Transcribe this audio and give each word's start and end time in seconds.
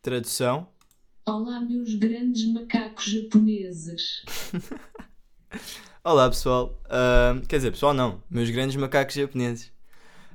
Tradução: 0.00 0.68
Olá, 1.26 1.60
meus 1.60 1.94
grandes 1.96 2.50
macacos 2.50 3.04
japoneses. 3.04 4.24
Olá 6.02 6.30
pessoal, 6.30 6.80
Ah, 6.88 7.38
quer 7.46 7.56
dizer, 7.56 7.72
pessoal 7.72 7.92
não, 7.92 8.22
meus 8.30 8.48
grandes 8.48 8.74
macacos 8.76 9.14
japoneses. 9.16 9.70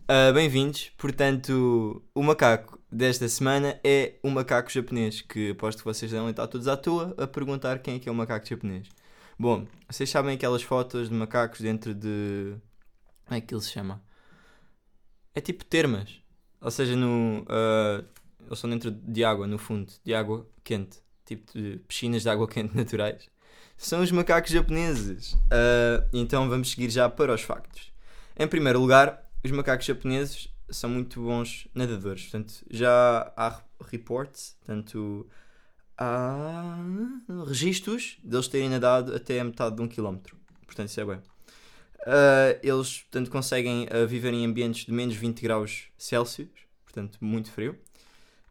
Ah, 0.08 0.32
Bem-vindos, 0.32 0.92
portanto, 0.96 2.04
o 2.14 2.22
macaco 2.22 2.80
desta 2.92 3.28
semana 3.28 3.80
é 3.84 4.20
o 4.22 4.30
macaco 4.30 4.70
japonês, 4.70 5.22
que 5.22 5.50
aposto 5.50 5.80
que 5.80 5.86
vocês 5.86 6.12
devem 6.12 6.30
estar 6.30 6.46
todos 6.46 6.68
à 6.68 6.78
toa 6.78 7.16
a 7.18 7.26
perguntar 7.26 7.80
quem 7.80 7.96
é 7.96 8.00
que 8.00 8.08
é 8.08 8.12
o 8.12 8.16
macaco 8.16 8.46
japonês. 8.48 8.88
Bom, 9.40 9.66
vocês 9.90 10.08
sabem 10.08 10.36
aquelas 10.36 10.62
fotos 10.62 11.10
de 11.10 11.16
macacos 11.16 11.62
dentro 11.62 11.96
de. 11.96 12.56
Como 13.26 13.38
é 13.38 13.42
que 13.42 13.56
ele 13.56 13.62
se 13.62 13.72
chama? 13.72 14.04
É 15.34 15.42
tipo 15.42 15.66
termas. 15.66 16.27
Ou 16.62 16.72
seja, 16.72 16.96
no. 16.96 17.46
ah, 17.50 18.04
eles 18.42 18.58
estão 18.58 18.70
dentro 18.70 18.92
de 18.92 19.24
água, 19.24 19.46
no 19.46 19.58
fundo, 19.58 19.92
de 20.04 20.14
água 20.14 20.48
quente. 20.64 21.00
Tipo 21.26 21.52
de 21.52 21.80
piscinas 21.88 22.22
de 22.22 22.30
água 22.30 22.48
quente 22.50 22.76
naturais. 22.76 23.30
São 23.78 24.02
os 24.02 24.12
macacos 24.12 24.52
japoneses. 24.52 25.38
Ah, 25.52 26.08
então 26.14 26.50
vamos 26.50 26.72
seguir 26.72 26.90
já 26.90 27.10
para 27.10 27.34
os 27.34 27.42
factos. 27.42 27.92
Em 28.38 28.48
primeiro 28.48 28.80
lugar, 28.80 29.28
os 29.44 29.52
macacos 29.52 29.86
japoneses 29.86 30.50
são 30.70 30.90
muito 30.90 31.22
bons 31.22 31.68
nadadores. 31.74 32.24
Portanto, 32.24 32.66
já 32.70 33.32
há 33.36 33.62
reports, 33.90 34.56
portanto, 34.60 35.28
há 35.98 36.78
registros 37.48 38.18
deles 38.24 38.48
terem 38.48 38.70
nadado 38.70 39.16
até 39.16 39.40
a 39.40 39.44
metade 39.44 39.76
de 39.76 39.82
um 39.82 39.88
quilómetro. 39.88 40.38
Portanto, 40.66 40.90
isso 40.90 41.02
é 41.02 41.06
bem. 41.06 41.22
Ah, 42.06 42.58
eles, 42.64 43.00
portanto, 43.02 43.30
conseguem 43.30 43.88
ah, 43.92 44.06
viver 44.06 44.34
em 44.34 44.46
ambientes 44.46 44.86
de 44.86 44.92
menos 44.92 45.16
20 45.16 45.42
graus 45.42 45.86
Celsius, 45.98 46.50
portanto, 46.84 47.18
muito 47.22 47.52
frio. 47.52 47.78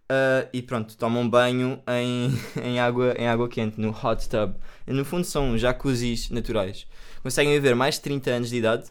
Ah, 0.08 0.48
e 0.52 0.62
pronto, 0.62 0.96
tomam 0.96 1.28
banho 1.28 1.82
em, 1.88 2.30
em, 2.62 2.80
água, 2.80 3.14
em 3.18 3.28
água 3.28 3.48
quente, 3.48 3.80
no 3.80 3.90
hot 3.90 4.28
tub. 4.28 4.56
E, 4.86 4.92
no 4.92 5.04
fundo, 5.04 5.24
são 5.24 5.56
jacuzzis 5.58 6.30
naturais. 6.30 6.86
Conseguem 7.22 7.52
viver 7.54 7.74
mais 7.74 7.96
de 7.96 8.02
30 8.02 8.30
anos 8.30 8.50
de 8.50 8.56
idade 8.56 8.90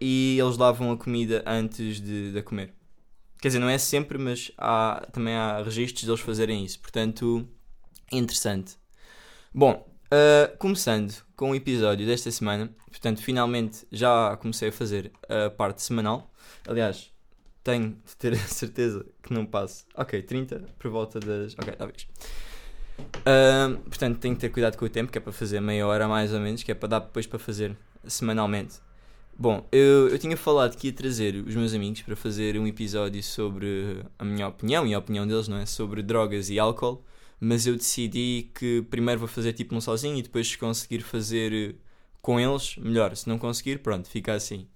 e 0.00 0.36
eles 0.38 0.56
lavam 0.56 0.92
a 0.92 0.96
comida 0.96 1.42
antes 1.46 2.00
de, 2.00 2.32
de 2.32 2.42
comer. 2.42 2.72
Quer 3.40 3.48
dizer, 3.48 3.58
não 3.58 3.68
é 3.68 3.78
sempre, 3.78 4.16
mas 4.16 4.50
há, 4.56 5.06
também 5.12 5.34
há 5.34 5.62
registros 5.62 6.04
deles 6.04 6.20
fazerem 6.20 6.64
isso. 6.64 6.80
Portanto, 6.80 7.46
interessante. 8.10 8.76
Bom, 9.52 9.86
ah, 10.10 10.52
começando 10.58 11.14
com 11.36 11.50
o 11.50 11.54
episódio 11.54 12.06
desta 12.06 12.30
semana, 12.30 12.70
portanto, 12.88 13.22
finalmente 13.22 13.86
já 13.90 14.36
comecei 14.36 14.68
a 14.68 14.72
fazer 14.72 15.12
a 15.28 15.50
parte 15.50 15.82
semanal. 15.82 16.30
Aliás, 16.66 17.12
tenho 17.62 17.90
de 17.90 18.16
ter 18.16 18.34
a 18.34 18.38
certeza 18.38 19.04
que 19.22 19.32
não 19.32 19.46
passo. 19.46 19.86
Ok, 19.94 20.22
30 20.22 20.64
por 20.78 20.90
volta 20.90 21.18
das. 21.20 21.54
Ok, 21.54 21.72
talvez. 21.76 22.06
Ah, 23.24 23.76
portanto, 23.84 24.18
tenho 24.18 24.34
que 24.34 24.40
ter 24.40 24.50
cuidado 24.50 24.76
com 24.76 24.84
o 24.84 24.88
tempo, 24.88 25.10
que 25.10 25.18
é 25.18 25.20
para 25.20 25.32
fazer 25.32 25.60
meia 25.60 25.86
hora 25.86 26.06
mais 26.06 26.32
ou 26.32 26.40
menos, 26.40 26.62
que 26.62 26.70
é 26.70 26.74
para 26.74 26.88
dar 26.88 26.98
depois 27.00 27.26
para 27.26 27.38
fazer 27.38 27.76
semanalmente. 28.06 28.80
Bom, 29.36 29.66
eu, 29.72 30.08
eu 30.10 30.18
tinha 30.18 30.36
falado 30.36 30.76
que 30.76 30.86
ia 30.86 30.92
trazer 30.92 31.34
os 31.34 31.56
meus 31.56 31.74
amigos 31.74 32.02
para 32.02 32.14
fazer 32.14 32.56
um 32.56 32.68
episódio 32.68 33.20
sobre 33.20 34.04
a 34.16 34.24
minha 34.24 34.46
opinião 34.46 34.86
e 34.86 34.94
a 34.94 34.98
opinião 34.98 35.26
deles, 35.26 35.48
não 35.48 35.56
é? 35.56 35.66
Sobre 35.66 36.02
drogas 36.02 36.50
e 36.50 36.58
álcool, 36.58 37.04
mas 37.40 37.66
eu 37.66 37.76
decidi 37.76 38.50
que 38.54 38.82
primeiro 38.90 39.20
vou 39.20 39.28
fazer 39.28 39.52
tipo 39.52 39.74
um 39.74 39.80
sozinho 39.80 40.16
e 40.18 40.22
depois 40.22 40.48
se 40.48 40.58
conseguir 40.58 41.00
fazer 41.02 41.52
eh, 41.52 41.74
com 42.22 42.40
eles, 42.40 42.76
melhor. 42.76 43.14
Se 43.16 43.28
não 43.28 43.38
conseguir, 43.38 43.78
pronto, 43.80 44.08
fica 44.08 44.34
assim. 44.34 44.66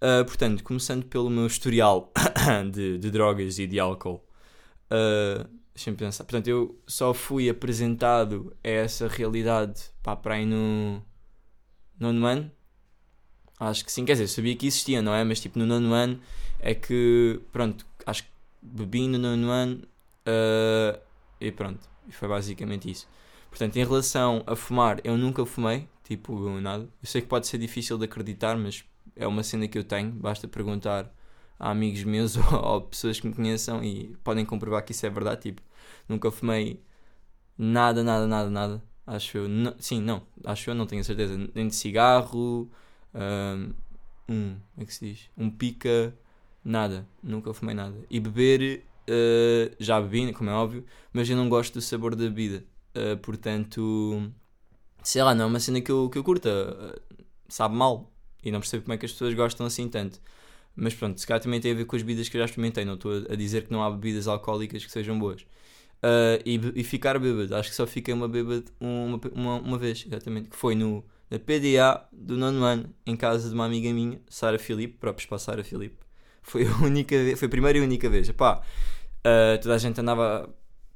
Ah, 0.00 0.22
portanto, 0.24 0.62
começando 0.62 1.06
pelo 1.06 1.30
meu 1.30 1.46
historial 1.46 2.12
de, 2.70 2.98
de 2.98 3.10
drogas 3.10 3.58
e 3.58 3.66
de 3.66 3.80
álcool. 3.80 4.22
Uh, 4.90 5.48
Deixa-me 5.74 5.96
pensar. 5.96 6.24
Portanto, 6.24 6.46
eu 6.46 6.78
só 6.86 7.12
fui 7.14 7.48
apresentado 7.48 8.54
a 8.62 8.68
essa 8.68 9.08
realidade 9.08 9.90
para 10.02 10.34
aí 10.34 10.46
no 10.46 11.02
nono 11.98 12.26
ano. 12.26 12.52
Acho 13.58 13.84
que 13.84 13.90
sim, 13.90 14.04
quer 14.04 14.12
dizer, 14.12 14.28
sabia 14.28 14.54
que 14.54 14.66
existia, 14.66 15.02
não 15.02 15.14
é? 15.14 15.24
Mas 15.24 15.40
tipo, 15.40 15.58
no 15.58 15.66
nono 15.66 15.92
ano 15.94 16.20
é 16.60 16.74
que, 16.74 17.40
pronto, 17.50 17.86
acho 18.06 18.24
que 18.24 18.28
bebi 18.62 19.08
no 19.08 19.18
nono 19.18 19.50
ano 19.50 19.82
uh, 20.28 21.00
e 21.40 21.50
pronto. 21.52 21.88
Foi 22.10 22.28
basicamente 22.28 22.90
isso. 22.90 23.08
Portanto, 23.48 23.76
em 23.76 23.84
relação 23.84 24.42
a 24.46 24.56
fumar, 24.56 25.00
eu 25.04 25.16
nunca 25.16 25.44
fumei, 25.46 25.88
tipo, 26.02 26.50
nada. 26.60 26.84
Eu 27.02 27.06
sei 27.06 27.20
que 27.22 27.28
pode 27.28 27.46
ser 27.46 27.58
difícil 27.58 27.96
de 27.98 28.04
acreditar, 28.04 28.56
mas 28.56 28.84
é 29.16 29.26
uma 29.26 29.42
cena 29.42 29.68
que 29.68 29.78
eu 29.78 29.84
tenho. 29.84 30.10
Basta 30.10 30.48
perguntar 30.48 31.12
a 31.58 31.70
amigos 31.70 32.02
meus 32.04 32.36
ou, 32.52 32.64
ou 32.64 32.80
pessoas 32.82 33.20
que 33.20 33.28
me 33.28 33.34
conheçam 33.34 33.82
e 33.82 34.16
podem 34.24 34.44
comprovar 34.44 34.84
que 34.84 34.92
isso 34.92 35.06
é 35.06 35.10
verdade. 35.10 35.42
Tipo, 35.42 35.62
nunca 36.08 36.30
fumei 36.30 36.82
nada, 37.56 38.02
nada, 38.02 38.26
nada, 38.26 38.50
nada. 38.50 38.82
Acho 39.06 39.38
eu. 39.38 39.48
Não, 39.48 39.74
sim, 39.78 40.00
não. 40.00 40.22
Acho 40.44 40.70
eu, 40.70 40.74
não 40.74 40.86
tenho 40.86 41.04
certeza. 41.04 41.36
Nem 41.54 41.68
de 41.68 41.74
cigarro, 41.74 42.68
um, 43.14 43.72
um. 44.28 44.56
Como 44.74 44.82
é 44.82 44.84
que 44.84 44.94
se 44.94 45.06
diz? 45.06 45.30
Um 45.36 45.50
pica, 45.50 46.14
nada. 46.64 47.06
Nunca 47.22 47.52
fumei 47.54 47.74
nada. 47.74 47.96
E 48.10 48.18
beber, 48.18 48.84
uh, 49.08 49.74
já 49.78 50.00
bebi, 50.00 50.32
como 50.32 50.50
é 50.50 50.52
óbvio, 50.52 50.84
mas 51.12 51.28
eu 51.28 51.36
não 51.36 51.48
gosto 51.48 51.74
do 51.74 51.80
sabor 51.80 52.14
da 52.14 52.24
bebida. 52.24 52.64
Uh, 52.96 53.16
portanto, 53.18 54.30
sei 55.02 55.22
lá, 55.22 55.34
não 55.34 55.44
é 55.44 55.46
uma 55.46 55.60
cena 55.60 55.80
que 55.80 55.90
eu, 55.90 56.08
que 56.08 56.18
eu 56.18 56.24
curta. 56.24 56.50
Uh, 56.50 57.24
sabe 57.48 57.74
mal. 57.74 58.10
E 58.42 58.50
não 58.50 58.60
percebo 58.60 58.84
como 58.84 58.94
é 58.94 58.98
que 58.98 59.06
as 59.06 59.12
pessoas 59.12 59.34
gostam 59.34 59.66
assim 59.66 59.88
tanto. 59.88 60.20
Mas 60.76 60.94
pronto, 60.94 61.18
se 61.20 61.26
calhar 61.26 61.40
também 61.40 61.60
tem 61.60 61.72
a 61.72 61.74
ver 61.74 61.84
com 61.84 61.96
as 61.96 62.02
bebidas 62.02 62.28
que 62.28 62.36
eu 62.36 62.40
já 62.40 62.44
experimentei. 62.46 62.84
Não 62.84 62.94
estou 62.94 63.12
a 63.30 63.34
dizer 63.34 63.64
que 63.66 63.72
não 63.72 63.82
há 63.82 63.90
bebidas 63.90 64.28
alcoólicas 64.28 64.84
que 64.84 64.92
sejam 64.92 65.18
boas. 65.18 65.42
Uh, 66.02 66.36
e, 66.44 66.60
e, 66.74 66.84
ficar 66.84 67.18
bêbado, 67.18 67.56
acho 67.56 67.70
que 67.70 67.74
só 67.74 67.86
fiquei 67.86 68.12
uma 68.12 68.28
bêbado 68.28 68.66
uma, 68.78 69.18
uma, 69.32 69.54
uma 69.60 69.78
vez, 69.78 70.04
exatamente. 70.06 70.50
Que 70.50 70.56
foi 70.56 70.74
no, 70.74 71.02
na 71.30 71.38
PDA 71.38 72.06
do 72.12 72.36
nono 72.36 72.62
ano, 72.64 72.94
em 73.06 73.16
casa 73.16 73.48
de 73.48 73.54
uma 73.54 73.64
amiga 73.64 73.90
minha, 73.92 74.20
Sara 74.28 74.58
Filipe, 74.58 74.98
próprios 74.98 75.26
para 75.26 75.38
Sara 75.38 75.64
Filipe. 75.64 76.03
Foi 76.44 76.66
a 76.66 76.76
única 76.84 77.16
vez, 77.16 77.38
foi 77.38 77.46
a 77.46 77.50
primeira 77.50 77.78
e 77.78 77.80
única 77.80 78.08
vez. 78.08 78.28
Epá, 78.28 78.60
uh, 78.60 79.60
toda 79.60 79.74
a 79.74 79.78
gente 79.78 80.00
andava, 80.00 80.48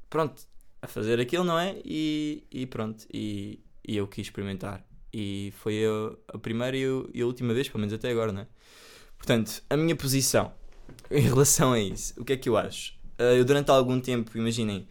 pronto, 0.08 0.42
a 0.80 0.86
fazer 0.86 1.18
aquilo, 1.18 1.42
não 1.42 1.58
é? 1.58 1.76
E, 1.84 2.44
e 2.50 2.66
pronto, 2.66 3.04
e, 3.12 3.58
e 3.86 3.96
eu 3.96 4.06
quis 4.06 4.26
experimentar. 4.26 4.84
E 5.12 5.52
foi 5.56 5.84
a, 5.84 6.36
a 6.36 6.38
primeira 6.38 6.76
e 6.76 6.84
a, 7.22 7.26
última 7.26 7.54
vez, 7.54 7.68
pelo 7.68 7.80
menos 7.80 7.94
até 7.94 8.10
agora, 8.10 8.30
não 8.30 8.42
é? 8.42 8.46
Portanto, 9.16 9.62
a 9.68 9.76
minha 9.76 9.96
posição 9.96 10.52
em 11.10 11.22
relação 11.22 11.72
a 11.72 11.80
isso, 11.80 12.14
o 12.20 12.24
que 12.24 12.34
é 12.34 12.36
que 12.36 12.48
eu 12.48 12.56
acho? 12.56 12.92
Uh, 13.18 13.34
eu 13.38 13.44
durante 13.44 13.70
algum 13.70 13.98
tempo, 13.98 14.36
imaginem, 14.36 14.86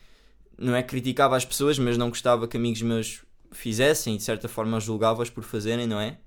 não 0.58 0.76
é 0.76 0.82
criticava 0.82 1.38
as 1.38 1.46
pessoas, 1.46 1.78
mas 1.78 1.98
não 1.98 2.10
gostava 2.10 2.48
que 2.48 2.58
amigos 2.58 2.82
meus 2.82 3.24
fizessem 3.52 4.16
e 4.16 4.18
de 4.18 4.24
certa 4.24 4.48
forma 4.48 4.80
julgava-os 4.80 5.30
por 5.30 5.44
fazerem, 5.44 5.88
não 5.88 6.00
é? 6.00 6.18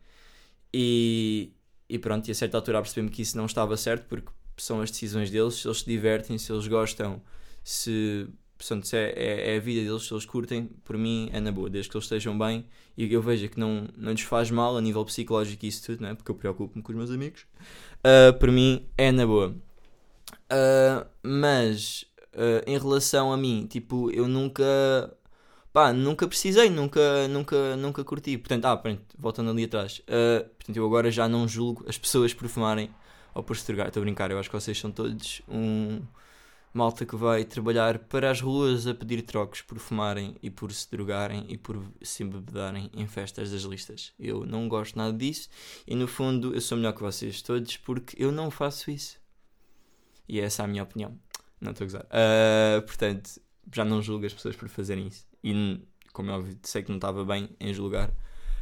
E, 0.72 1.52
e 1.90 1.98
pronto, 1.98 2.28
e 2.28 2.30
a 2.30 2.34
certa 2.34 2.56
altura 2.56 2.80
percebi-me 2.80 3.10
que 3.10 3.22
isso 3.22 3.36
não 3.36 3.46
estava 3.46 3.76
certo 3.76 4.06
porque 4.08 4.30
são 4.56 4.80
as 4.80 4.90
decisões 4.90 5.30
deles, 5.30 5.54
se 5.54 5.66
eles 5.66 5.80
se 5.80 5.86
divertem, 5.86 6.38
se 6.38 6.52
eles 6.52 6.68
gostam, 6.68 7.20
se, 7.64 8.28
portanto, 8.56 8.86
se 8.86 8.96
é, 8.96 9.12
é, 9.16 9.54
é 9.54 9.56
a 9.56 9.60
vida 9.60 9.82
deles, 9.82 10.06
se 10.06 10.14
eles 10.14 10.24
curtem, 10.24 10.70
por 10.84 10.96
mim 10.96 11.28
é 11.32 11.40
na 11.40 11.50
boa, 11.50 11.68
desde 11.68 11.90
que 11.90 11.96
eles 11.96 12.04
estejam 12.04 12.38
bem 12.38 12.64
e 12.96 13.12
eu 13.12 13.20
veja 13.20 13.48
que 13.48 13.58
não, 13.58 13.88
não 13.96 14.12
lhes 14.12 14.22
faz 14.22 14.50
mal 14.50 14.76
a 14.76 14.80
nível 14.80 15.04
psicológico 15.04 15.66
isso 15.66 15.84
tudo, 15.84 16.02
não 16.02 16.10
é? 16.10 16.14
Porque 16.14 16.30
eu 16.30 16.34
preocupo-me 16.34 16.82
com 16.82 16.92
os 16.92 16.96
meus 16.96 17.10
amigos, 17.10 17.46
uh, 18.04 18.38
por 18.38 18.50
mim 18.52 18.86
é 18.96 19.10
na 19.10 19.26
boa. 19.26 19.56
Uh, 20.52 21.06
mas 21.22 22.04
uh, 22.34 22.62
em 22.66 22.78
relação 22.78 23.32
a 23.32 23.36
mim, 23.36 23.66
tipo, 23.68 24.10
eu 24.10 24.28
nunca 24.28 24.64
pá, 25.72 25.92
nunca 25.92 26.26
precisei, 26.26 26.70
nunca, 26.70 27.28
nunca, 27.28 27.76
nunca 27.76 28.04
curti. 28.04 28.38
Portanto, 28.38 28.64
ah, 28.66 28.76
pronto, 28.76 29.02
voltando 29.18 29.50
ali 29.50 29.64
atrás, 29.64 30.00
uh, 30.00 30.48
portanto, 30.50 30.76
eu 30.76 30.84
agora 30.84 31.10
já 31.10 31.28
não 31.28 31.46
julgo 31.46 31.84
as 31.88 31.98
pessoas 31.98 32.34
por 32.34 32.48
fumarem 32.48 32.90
ou 33.34 33.42
por 33.42 33.56
se 33.56 33.66
drogar. 33.66 33.88
Estou 33.88 34.00
a 34.00 34.04
brincar, 34.04 34.30
eu 34.30 34.38
acho 34.38 34.50
que 34.50 34.56
vocês 34.56 34.78
são 34.78 34.90
todos 34.90 35.42
um 35.48 36.00
malta 36.72 37.04
que 37.04 37.16
vai 37.16 37.44
trabalhar 37.44 37.98
para 37.98 38.30
as 38.30 38.40
ruas 38.40 38.86
a 38.86 38.94
pedir 38.94 39.22
trocos 39.22 39.60
por 39.60 39.78
fumarem 39.78 40.36
e 40.42 40.50
por 40.50 40.72
se 40.72 40.88
drogarem 40.90 41.44
e 41.48 41.56
por 41.56 41.82
se 42.00 42.22
embebedarem 42.22 42.90
em 42.94 43.06
festas 43.06 43.50
das 43.50 43.62
listas. 43.62 44.12
Eu 44.18 44.44
não 44.46 44.68
gosto 44.68 44.96
nada 44.96 45.12
disso 45.16 45.48
e 45.86 45.94
no 45.96 46.06
fundo 46.06 46.54
eu 46.54 46.60
sou 46.60 46.78
melhor 46.78 46.92
que 46.92 47.02
vocês 47.02 47.42
todos 47.42 47.76
porque 47.76 48.22
eu 48.22 48.30
não 48.30 48.50
faço 48.50 48.90
isso. 48.90 49.18
E 50.28 50.40
essa 50.40 50.62
é 50.62 50.64
a 50.64 50.68
minha 50.68 50.84
opinião. 50.84 51.18
Não 51.60 51.72
estou 51.72 51.84
a 51.84 51.88
gozar. 51.88 52.04
Uh, 52.04 52.82
portanto, 52.82 53.40
já 53.72 53.84
não 53.84 54.02
julgo 54.02 54.26
as 54.26 54.32
pessoas 54.32 54.56
por 54.56 54.68
fazerem 54.68 55.06
isso. 55.06 55.26
E, 55.42 55.80
como 56.12 56.30
é 56.30 56.34
óbvio, 56.34 56.58
sei 56.62 56.82
que 56.82 56.88
não 56.88 56.96
estava 56.96 57.24
bem 57.24 57.48
em 57.58 57.72
julgar 57.72 58.12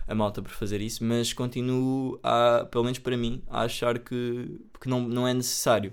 a 0.07 0.15
malta 0.15 0.41
por 0.41 0.51
fazer 0.53 0.81
isso, 0.81 1.05
mas 1.05 1.33
continuo, 1.33 2.19
a, 2.23 2.67
pelo 2.71 2.85
menos 2.85 2.99
para 2.99 3.17
mim, 3.17 3.43
a 3.49 3.63
achar 3.63 3.99
que, 3.99 4.59
que 4.81 4.89
não, 4.89 5.03
não 5.03 5.29
é 5.29 5.35
necessário. 5.35 5.93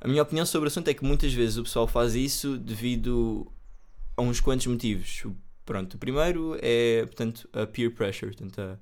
A 0.00 0.06
minha 0.06 0.22
opinião 0.22 0.46
sobre 0.46 0.68
o 0.68 0.68
assunto 0.68 0.88
é 0.88 0.94
que 0.94 1.04
muitas 1.04 1.32
vezes 1.32 1.56
o 1.56 1.64
pessoal 1.64 1.88
faz 1.88 2.14
isso 2.14 2.56
devido 2.56 3.50
a 4.16 4.22
uns 4.22 4.40
quantos 4.40 4.66
motivos. 4.68 5.24
Pronto, 5.66 5.94
o 5.94 5.98
primeiro 5.98 6.56
é, 6.62 7.04
portanto, 7.06 7.48
a 7.52 7.66
peer 7.66 7.92
pressure, 7.92 8.34
portanto, 8.34 8.60
a, 8.60 8.78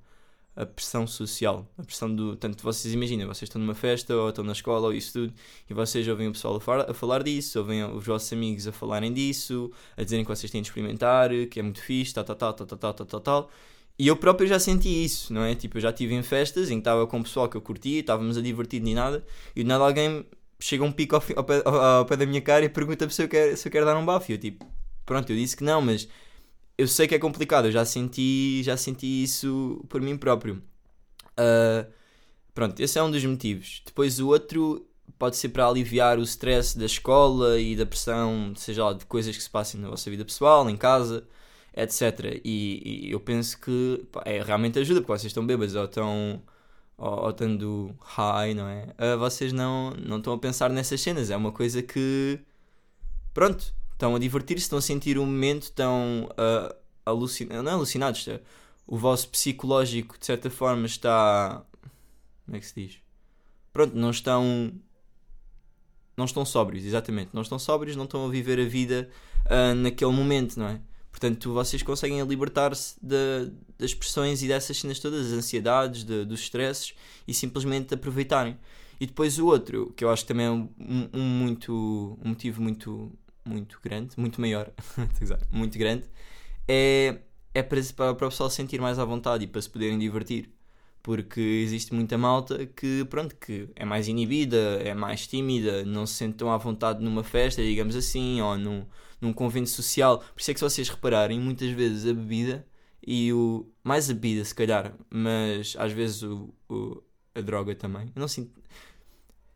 a 0.56 0.64
pressão 0.64 1.06
social, 1.06 1.70
a 1.76 1.82
pressão 1.82 2.12
do. 2.12 2.35
Tanto 2.35 2.64
vocês 2.64 2.93
imaginem, 2.94 3.26
vocês 3.26 3.43
estão 3.43 3.61
numa 3.61 3.75
festa 3.75 4.17
ou 4.17 4.31
estão 4.31 4.43
na 4.43 4.53
escola 4.53 4.87
ou 4.87 4.94
isso 4.94 5.12
tudo 5.12 5.35
e 5.69 5.75
vocês 5.75 6.08
ouvem 6.08 6.29
o 6.29 6.32
pessoal 6.32 6.56
a 6.56 6.61
falar, 6.61 6.91
a 6.91 6.94
falar 6.94 7.23
disso, 7.23 7.58
ouvem 7.58 7.85
os 7.85 8.06
vossos 8.06 8.32
amigos 8.32 8.67
a 8.67 8.73
falarem 8.73 9.12
disso, 9.12 9.70
a 9.97 10.03
dizerem 10.03 10.25
que 10.25 10.31
vocês 10.31 10.50
têm 10.50 10.62
de 10.62 10.69
experimentar, 10.69 11.29
que 11.50 11.61
é 11.61 11.62
muito 11.62 11.82
fixe, 11.82 12.14
tal, 12.14 12.25
tal, 12.25 12.37
tal, 12.37 12.55
tal, 12.55 12.67
tal, 12.67 12.94
tal, 12.94 13.06
tal, 13.06 13.20
tal. 13.20 13.50
E 13.99 14.08
eu 14.08 14.17
próprio 14.17 14.47
já 14.47 14.58
senti 14.58 14.88
isso, 15.05 15.32
não 15.32 15.43
é? 15.43 15.55
Tipo, 15.55 15.79
eu 15.79 15.82
já 15.82 15.91
estive 15.91 16.14
em 16.14 16.23
festas 16.23 16.70
em 16.70 16.75
que 16.75 16.81
estava 16.81 17.06
com 17.06 17.20
o 17.20 17.23
pessoal 17.23 17.49
que 17.49 17.56
eu 17.56 17.61
curtia, 17.62 18.00
estávamos 18.00 18.37
a 18.37 18.43
divertir 18.43 18.81
nem 18.82 18.94
nada, 18.94 19.25
e 19.55 19.62
de 19.62 19.69
nada 19.69 19.85
alguém 19.85 20.26
chega 20.59 20.85
um 20.85 20.93
pico 20.93 21.17
ao, 21.17 21.23
ao, 21.37 21.44
pé, 21.44 21.62
ao, 21.64 21.75
ao 21.75 22.06
pé 22.06 22.17
da 22.17 22.26
minha 22.26 22.41
cara 22.41 22.64
e 22.64 22.69
pergunta-me 22.69 23.12
se 23.12 23.23
eu 23.23 23.29
quero, 23.29 23.56
se 23.56 23.69
eu 23.69 23.73
quero 23.73 23.87
dar 23.87 23.97
um 23.97 24.05
bafo. 24.05 24.31
E 24.31 24.35
eu 24.35 24.38
tipo, 24.38 24.67
pronto, 25.05 25.31
eu 25.31 25.37
disse 25.37 25.56
que 25.56 25.64
não, 25.64 25.81
mas 25.81 26.09
eu 26.78 26.87
sei 26.87 27.06
que 27.08 27.14
é 27.14 27.19
complicado, 27.19 27.67
eu 27.67 27.73
já 27.73 27.84
senti, 27.84 28.62
já 28.62 28.76
senti 28.76 29.23
isso 29.23 29.84
por 29.88 30.00
mim 30.00 30.17
próprio. 30.17 30.62
Uh, 31.32 31.90
pronto, 32.55 32.81
esse 32.81 32.99
é 32.99 33.02
um 33.02 33.11
dos 33.11 33.25
motivos. 33.25 33.82
Depois 33.84 34.20
o 34.20 34.28
outro 34.28 34.87
pode 35.19 35.37
ser 35.37 35.50
para 35.50 35.67
aliviar 35.67 36.19
o 36.19 36.23
stress 36.23 36.78
da 36.78 36.84
escola 36.84 37.58
e 37.61 37.75
da 37.76 37.87
pressão, 37.87 38.52
seja 38.56 38.84
lá, 38.84 38.93
de 38.93 39.06
coisas 39.06 39.37
que 39.37 39.43
se 39.43 39.50
passem 39.50 39.81
na 39.81 39.88
vossa 39.88 40.11
vida 40.11 40.25
pessoal, 40.25 40.69
em 40.69 40.76
casa, 40.76 41.26
etc. 41.75 42.40
E, 42.44 43.06
e 43.08 43.11
eu 43.12 43.20
penso 43.20 43.58
que 43.61 44.06
pá, 44.12 44.23
é, 44.26 44.43
realmente 44.43 44.78
ajuda, 44.78 45.00
porque 45.00 45.12
vocês 45.12 45.31
estão 45.31 45.46
bêbados 45.46 45.75
ou 45.75 45.84
estão 45.84 46.43
ou, 46.99 47.31
estando 47.31 47.94
high, 48.00 48.55
não 48.55 48.69
é? 48.69 48.94
Uh, 48.99 49.19
vocês 49.19 49.52
não, 49.52 49.90
não 49.93 50.19
estão 50.19 50.32
a 50.34 50.38
pensar 50.38 50.70
nessas 50.70 51.00
cenas, 51.00 51.31
é 51.31 51.37
uma 51.37 51.52
coisa 51.52 51.82
que 51.82 52.38
pronto, 53.34 53.75
estão 53.97 54.15
a 54.15 54.19
divertir-se, 54.19 54.65
estão 54.65 54.79
a 54.79 54.83
sentir 54.83 55.19
um 55.19 55.25
momento, 55.25 55.65
estão 55.65 56.29
uh, 56.33 56.75
alucinados, 57.05 57.65
não 57.65 57.71
é 57.71 57.75
alucinados, 57.75 58.29
é, 58.29 58.41
o 58.87 58.97
vosso 58.97 59.29
psicológico 59.31 60.19
de 60.19 60.27
certa 60.27 60.51
forma 60.51 60.87
está. 60.87 61.65
Como 62.45 62.57
é 62.57 62.61
que 62.61 62.67
se 62.67 62.75
diz? 62.75 62.99
Pronto, 63.73 63.97
não 63.97 64.11
estão. 64.11 64.73
Não 66.17 66.25
estão 66.25 66.45
sóbrios, 66.47 66.85
exatamente. 66.85 67.31
Não 67.33 67.43
estão 67.43 67.59
sóbrios, 67.59 67.97
não 67.97 68.05
estão 68.05 68.25
a 68.25 68.31
viver 68.31 68.59
a 68.61 68.65
vida 68.65 69.11
uh, 69.47 69.75
naquele 69.75 70.13
momento, 70.13 70.59
não 70.59 70.69
é? 70.69 70.81
Portanto, 71.11 71.53
vocês 71.53 71.83
conseguem 71.83 72.23
libertar-se 72.23 72.95
das 73.03 73.95
pressões 73.95 74.43
e 74.43 74.49
dessas 74.49 74.79
cenas 74.79 74.99
todas, 74.99 75.31
das 75.31 75.39
ansiedades, 75.39 76.05
de, 76.05 76.27
dos 76.27 76.41
stresses 76.41 76.95
e 77.27 77.33
simplesmente 77.33 77.95
aproveitarem. 77.95 78.59
E 79.01 79.07
depois 79.07 79.39
o 79.39 79.47
outro, 79.47 79.93
que 79.97 80.05
eu 80.05 80.11
acho 80.11 80.23
que 80.23 80.29
também 80.29 80.47
é 80.47 80.51
um, 80.51 80.69
um, 81.13 81.23
muito, 81.23 82.19
um 82.23 82.31
motivo 82.31 82.63
muito, 82.63 83.13
muito 83.47 83.79
grande, 83.83 84.19
muito 84.19 84.41
maior, 84.41 84.71
muito 85.51 85.79
grande, 85.79 86.05
é, 86.69 87.19
é 87.55 87.63
para, 87.63 87.81
para, 87.95 88.27
o 88.27 88.31
pessoal 88.31 88.51
se 88.51 88.57
sentir 88.57 88.81
mais 88.81 88.99
à 88.99 89.05
vontade 89.05 89.45
e 89.45 89.47
para 89.47 89.63
se 89.63 89.71
poderem 89.71 89.99
divertir. 89.99 90.51
Porque 91.03 91.41
existe 91.41 91.95
muita 91.95 92.19
malta 92.19 92.67
que, 92.67 93.05
pronto, 93.05 93.37
que 93.37 93.69
é 93.77 93.85
mais 93.85 94.09
inibida, 94.09 94.57
é 94.83 94.93
mais 94.93 95.27
tímida, 95.27 95.85
não 95.85 96.05
se 96.05 96.15
sente 96.15 96.37
tão 96.37 96.51
à 96.51 96.57
vontade 96.57 97.03
numa 97.03 97.23
festa, 97.23 97.63
digamos 97.63 97.95
assim, 97.95 98.41
ou 98.41 98.59
num, 98.59 98.85
num 99.21 99.33
convento 99.33 99.69
social. 99.71 100.19
Por 100.19 100.41
isso 100.41 100.51
é 100.51 100.55
que 100.55 100.61
se 100.61 100.65
vocês 100.65 100.89
repararem, 100.89 101.39
muitas 101.41 101.71
vezes 101.71 102.07
a 102.11 102.13
bebida 102.13 102.67
e 103.07 103.33
o... 103.33 103.71
mais 103.85 104.11
a 104.11 104.15
bebida 104.15 104.45
se 104.45 104.55
calhar, 104.55 104.93
mas 105.09 105.77
às 105.79 105.93
vezes 105.93 106.23
o, 106.25 106.53
o 106.69 107.03
a 107.37 107.41
droga 107.41 107.75
também. 107.75 108.11
Eu 108.15 108.21
não 108.21 108.29
sinto... 108.29 108.61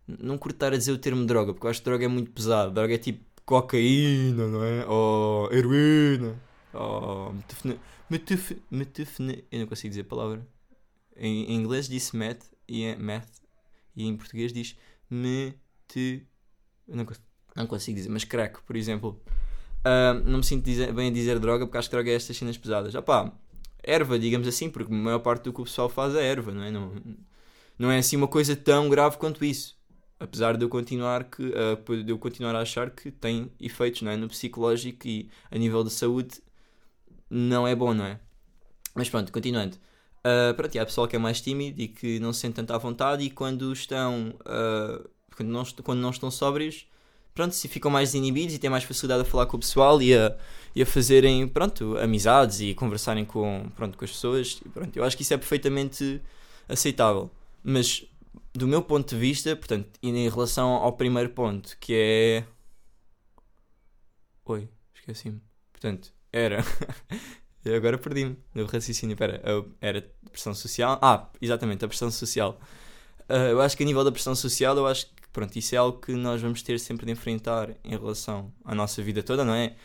Não 0.07 0.39
curtar 0.39 0.73
a 0.73 0.77
dizer 0.77 0.93
o 0.93 0.99
termo 0.99 1.25
droga, 1.27 1.53
porque 1.53 1.67
eu 1.67 1.71
acho 1.71 1.81
que 1.81 1.85
droga 1.85 2.05
é 2.05 2.09
muito 2.09 2.31
pesado. 2.33 2.73
Droga 2.73 2.95
é 2.95 2.99
tipo 2.99 3.25
cocaína, 3.51 4.47
não 4.47 4.63
é? 4.63 4.87
Ou 4.87 5.53
heroína. 5.53 6.41
Ou 6.73 7.33
metafne... 7.33 7.81
metafne... 8.71 9.45
Eu 9.51 9.61
não 9.61 9.67
consigo 9.67 9.91
dizer 9.91 10.03
a 10.03 10.05
palavra. 10.05 10.47
Em, 11.17 11.53
inglês 11.53 11.89
disse 11.89 12.17
meth 12.17 12.45
e 12.69 12.85
é 12.85 12.95
meth. 12.95 13.29
E 13.97 14.07
em 14.07 14.17
português 14.17 14.53
diz 14.53 14.77
me 15.11 15.55
te... 15.89 16.25
Não 16.87 17.05
não 17.57 17.67
consigo 17.67 17.97
dizer, 17.97 18.09
mas 18.09 18.23
crack, 18.23 18.63
por 18.63 18.77
exemplo. 18.77 19.21
Uh, 19.81 20.23
não 20.25 20.39
me 20.39 20.45
sinto 20.45 20.65
dizer, 20.65 20.93
bem 20.93 21.09
a 21.09 21.13
dizer 21.13 21.39
droga 21.41 21.67
porque 21.67 21.79
acho 21.79 21.91
que 21.91 21.97
droga 21.97 22.11
é 22.11 22.15
estas 22.15 22.37
cenas 22.37 22.57
pesadas. 22.57 22.95
Opá, 22.95 23.33
erva, 23.83 24.17
digamos 24.17 24.47
assim, 24.47 24.71
porque 24.71 24.93
a 24.93 24.97
maior 24.97 25.19
parte 25.19 25.45
do 25.45 25.53
que 25.53 25.61
o 25.61 25.65
pessoal 25.65 25.89
faz 25.89 26.15
é 26.15 26.25
erva, 26.25 26.53
não 26.53 26.63
é? 26.63 26.71
Não, 26.71 26.95
não 27.77 27.91
é 27.91 27.99
assim 27.99 28.17
uma 28.17 28.29
coisa 28.29 28.55
tão 28.55 28.89
grave 28.89 29.17
quanto 29.17 29.45
isso 29.45 29.80
apesar 30.21 30.57
de 30.57 30.65
eu 30.65 30.69
continuar 30.69 31.25
que 31.25 31.43
uh, 31.43 32.03
de 32.05 32.13
eu 32.13 32.19
continuar 32.19 32.55
a 32.55 32.61
achar 32.61 32.91
que 32.91 33.11
tem 33.11 33.51
efeitos 33.59 34.03
não 34.03 34.13
é? 34.13 34.17
no 34.17 34.29
psicológico 34.29 35.09
e 35.09 35.29
a 35.51 35.59
nível 35.59 35.83
de 35.83 35.91
saúde 35.91 36.41
não 37.29 37.67
é 37.67 37.75
bom, 37.75 37.95
não 37.95 38.05
é? 38.05 38.21
Mas 38.95 39.09
pronto, 39.09 39.33
continuando. 39.33 39.77
Uh, 40.19 40.55
pronto, 40.55 40.79
há 40.79 40.85
pessoal 40.85 41.09
que 41.09 41.17
é 41.17 41.19
mais 41.19 41.41
tímido 41.41 41.81
e 41.81 41.89
que 41.89 42.21
não 42.21 42.33
se 42.33 42.41
sente 42.41 42.55
tanto 42.55 42.73
à 42.73 42.79
vontade 42.79 43.25
e 43.25 43.31
quando 43.31 43.73
estão 43.73 44.35
uh, 44.41 45.09
quando, 45.35 45.49
não, 45.49 45.65
quando 45.83 45.99
não 46.01 46.11
estão 46.11 46.31
sóbrios 46.31 46.87
pronto, 47.35 47.55
se 47.55 47.69
ficam 47.69 47.91
mais 47.91 48.15
inibidos 48.15 48.55
e 48.55 48.59
têm 48.59 48.69
mais 48.69 48.85
facilidade 48.85 49.23
a 49.23 49.25
falar 49.25 49.47
com 49.47 49.57
o 49.57 49.61
pessoal 49.61 50.01
e 50.03 50.15
a, 50.15 50.37
e 50.75 50.83
a 50.83 50.87
fazerem 50.87 51.47
pronto, 51.49 51.97
amizades 51.99 52.61
e 52.61 52.75
conversarem 52.75 53.25
com, 53.25 53.71
pronto, 53.75 53.97
com 53.97 54.05
as 54.05 54.11
pessoas. 54.11 54.61
Pronto, 54.75 54.95
eu 54.97 55.05
acho 55.05 55.17
que 55.17 55.23
isso 55.23 55.33
é 55.35 55.39
perfeitamente 55.39 56.21
aceitável. 56.69 57.31
Mas 57.63 58.05
do 58.53 58.67
meu 58.67 58.83
ponto 58.83 59.15
de 59.15 59.21
vista, 59.21 59.55
portanto, 59.57 59.89
e 60.03 60.09
em 60.09 60.29
relação 60.29 60.71
ao 60.71 60.93
primeiro 60.93 61.31
ponto, 61.31 61.77
que 61.79 61.95
é. 61.95 62.45
Oi, 64.45 64.69
esqueci-me. 64.95 65.41
Portanto, 65.73 66.13
era. 66.33 66.65
Eu 67.65 67.77
agora 67.77 67.99
perdi-me 67.99 68.37
no 68.55 68.65
raciocínio. 68.65 69.15
Espera, 69.15 69.43
era 69.81 70.11
pressão 70.31 70.55
social. 70.55 70.99
Ah, 71.03 71.29
exatamente, 71.41 71.85
a 71.85 71.89
pressão 71.89 72.11
social. 72.11 72.59
Uh, 73.29 73.53
eu 73.53 73.61
acho 73.61 73.77
que 73.77 73.83
a 73.83 73.87
nível 73.87 74.03
da 74.03 74.11
pressão 74.11 74.35
social, 74.35 74.77
eu 74.77 74.87
acho 74.87 75.07
que 75.07 75.29
pronto, 75.33 75.57
isso 75.57 75.75
é 75.75 75.79
algo 75.79 76.01
que 76.01 76.13
nós 76.13 76.41
vamos 76.41 76.63
ter 76.63 76.81
sempre 76.81 77.07
de 77.07 77.13
enfrentar 77.13 77.71
em 77.85 77.91
relação 77.91 78.53
à 78.65 78.75
nossa 78.75 79.03
vida 79.03 79.23
toda, 79.23 79.45
não 79.45 79.55
é? 79.55 79.77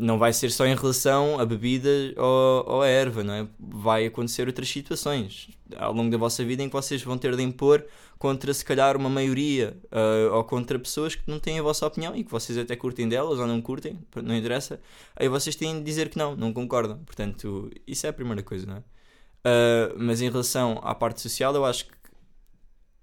Não 0.00 0.18
vai 0.18 0.32
ser 0.32 0.50
só 0.50 0.66
em 0.66 0.74
relação 0.74 1.38
a 1.38 1.44
bebida 1.44 1.90
ou, 2.16 2.64
ou 2.66 2.82
a 2.82 2.88
erva, 2.88 3.22
não 3.22 3.34
é? 3.34 3.46
Vai 3.58 4.06
acontecer 4.06 4.46
outras 4.46 4.68
situações 4.68 5.50
ao 5.76 5.92
longo 5.92 6.10
da 6.10 6.16
vossa 6.16 6.42
vida 6.42 6.62
em 6.62 6.68
que 6.68 6.72
vocês 6.72 7.02
vão 7.02 7.18
ter 7.18 7.36
de 7.36 7.42
impor 7.42 7.84
contra, 8.18 8.52
se 8.54 8.64
calhar, 8.64 8.96
uma 8.96 9.10
maioria 9.10 9.76
uh, 9.92 10.34
ou 10.34 10.44
contra 10.44 10.78
pessoas 10.78 11.14
que 11.14 11.22
não 11.26 11.38
têm 11.38 11.58
a 11.58 11.62
vossa 11.62 11.86
opinião 11.86 12.16
e 12.16 12.24
que 12.24 12.30
vocês 12.30 12.56
até 12.56 12.74
curtem 12.76 13.08
delas 13.10 13.38
ou 13.38 13.46
não 13.46 13.60
curtem, 13.60 13.98
não 14.22 14.34
interessa. 14.34 14.80
Aí 15.14 15.28
vocês 15.28 15.54
têm 15.54 15.78
de 15.78 15.84
dizer 15.84 16.08
que 16.08 16.16
não, 16.16 16.34
não 16.34 16.50
concordam. 16.50 16.98
Portanto, 17.04 17.70
isso 17.86 18.06
é 18.06 18.08
a 18.08 18.12
primeira 18.12 18.42
coisa, 18.42 18.66
não 18.66 18.76
é? 18.76 18.78
Uh, 18.80 19.94
mas 19.98 20.22
em 20.22 20.30
relação 20.30 20.80
à 20.82 20.94
parte 20.94 21.20
social, 21.20 21.54
eu 21.54 21.64
acho 21.64 21.84
que, 21.84 21.92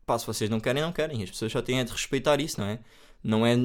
pá, 0.03 0.17
se 0.17 0.25
vocês 0.25 0.49
não 0.49 0.59
querem, 0.59 0.81
não 0.81 0.91
querem. 0.91 1.21
As 1.21 1.29
pessoas 1.29 1.51
só 1.51 1.61
têm 1.61 1.83
de 1.85 1.91
respeitar 1.91 2.41
isso, 2.41 2.59
não 2.59 2.67
é? 2.67 2.79
Não 3.23 3.45
é 3.45 3.55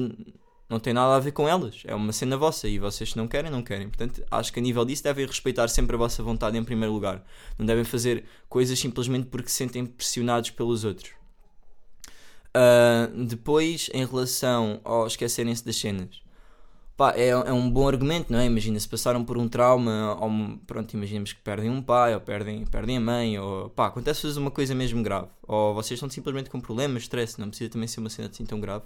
não 0.73 0.79
tem 0.79 0.91
nada 0.91 1.15
a 1.15 1.19
ver 1.19 1.31
com 1.31 1.47
elas. 1.47 1.83
É 1.85 1.93
uma 1.93 2.11
cena 2.11 2.35
vossa 2.35 2.67
e 2.67 2.79
vocês 2.79 3.13
não 3.13 3.27
querem, 3.27 3.51
não 3.51 3.61
querem. 3.61 3.87
Portanto, 3.87 4.23
acho 4.29 4.51
que 4.51 4.59
a 4.59 4.61
nível 4.61 4.83
disso 4.83 5.03
devem 5.03 5.25
respeitar 5.25 5.67
sempre 5.67 5.95
a 5.95 5.99
vossa 5.99 6.23
vontade 6.23 6.57
em 6.57 6.63
primeiro 6.63 6.91
lugar. 6.91 7.23
Não 7.57 7.65
devem 7.65 7.83
fazer 7.83 8.25
coisas 8.49 8.77
simplesmente 8.79 9.27
porque 9.27 9.49
se 9.49 9.55
sentem 9.57 9.85
pressionados 9.85 10.49
pelos 10.49 10.83
outros. 10.83 11.11
Uh, 12.55 13.25
depois, 13.25 13.89
em 13.93 14.05
relação 14.05 14.81
ao 14.83 15.05
esquecerem-se 15.05 15.63
das 15.63 15.75
cenas, 15.75 16.21
pá, 16.97 17.13
é, 17.15 17.29
é, 17.29 17.53
um 17.53 17.69
bom 17.69 17.87
argumento, 17.87 18.31
não 18.33 18.39
é? 18.39 18.45
Imagina 18.45 18.79
se 18.79 18.89
passaram 18.89 19.23
por 19.23 19.37
um 19.37 19.47
trauma, 19.47 20.17
ou 20.19 20.57
pronto, 20.65 20.93
imaginemos 20.93 21.33
que 21.33 21.41
perdem 21.41 21.69
um 21.69 21.81
pai, 21.81 22.15
ou 22.15 22.21
perdem, 22.21 22.65
perdem 22.65 22.97
a 22.97 23.01
mãe, 23.01 23.37
ou 23.39 23.69
pá, 23.69 23.87
acontece 23.87 24.27
uma 24.37 24.51
coisa 24.51 24.75
mesmo 24.75 25.01
grave, 25.03 25.27
ou 25.43 25.73
vocês 25.73 25.97
estão 25.97 26.09
simplesmente 26.09 26.49
com 26.49 26.59
problemas, 26.59 27.03
stress, 27.03 27.39
não 27.39 27.49
precisa 27.49 27.71
também 27.71 27.87
ser 27.87 27.99
uma 27.99 28.09
cena 28.09 28.29
assim 28.31 28.45
tão 28.45 28.59
grave 28.59 28.85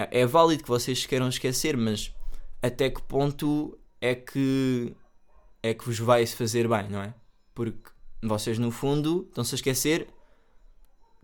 é, 0.00 0.20
é 0.20 0.26
válido 0.26 0.62
que 0.62 0.68
vocês 0.68 1.04
queiram 1.06 1.28
esquecer, 1.28 1.76
mas 1.76 2.14
até 2.62 2.88
que 2.88 3.02
ponto 3.02 3.78
é 4.00 4.14
que 4.14 4.94
é 5.62 5.74
que 5.74 5.84
vos 5.84 5.98
vai 5.98 6.24
fazer 6.26 6.66
bem, 6.66 6.88
não 6.88 7.02
é? 7.02 7.12
Porque 7.54 7.90
vocês 8.22 8.58
no 8.58 8.70
fundo 8.70 9.26
estão-se 9.28 9.54
a 9.54 9.56
esquecer 9.56 10.08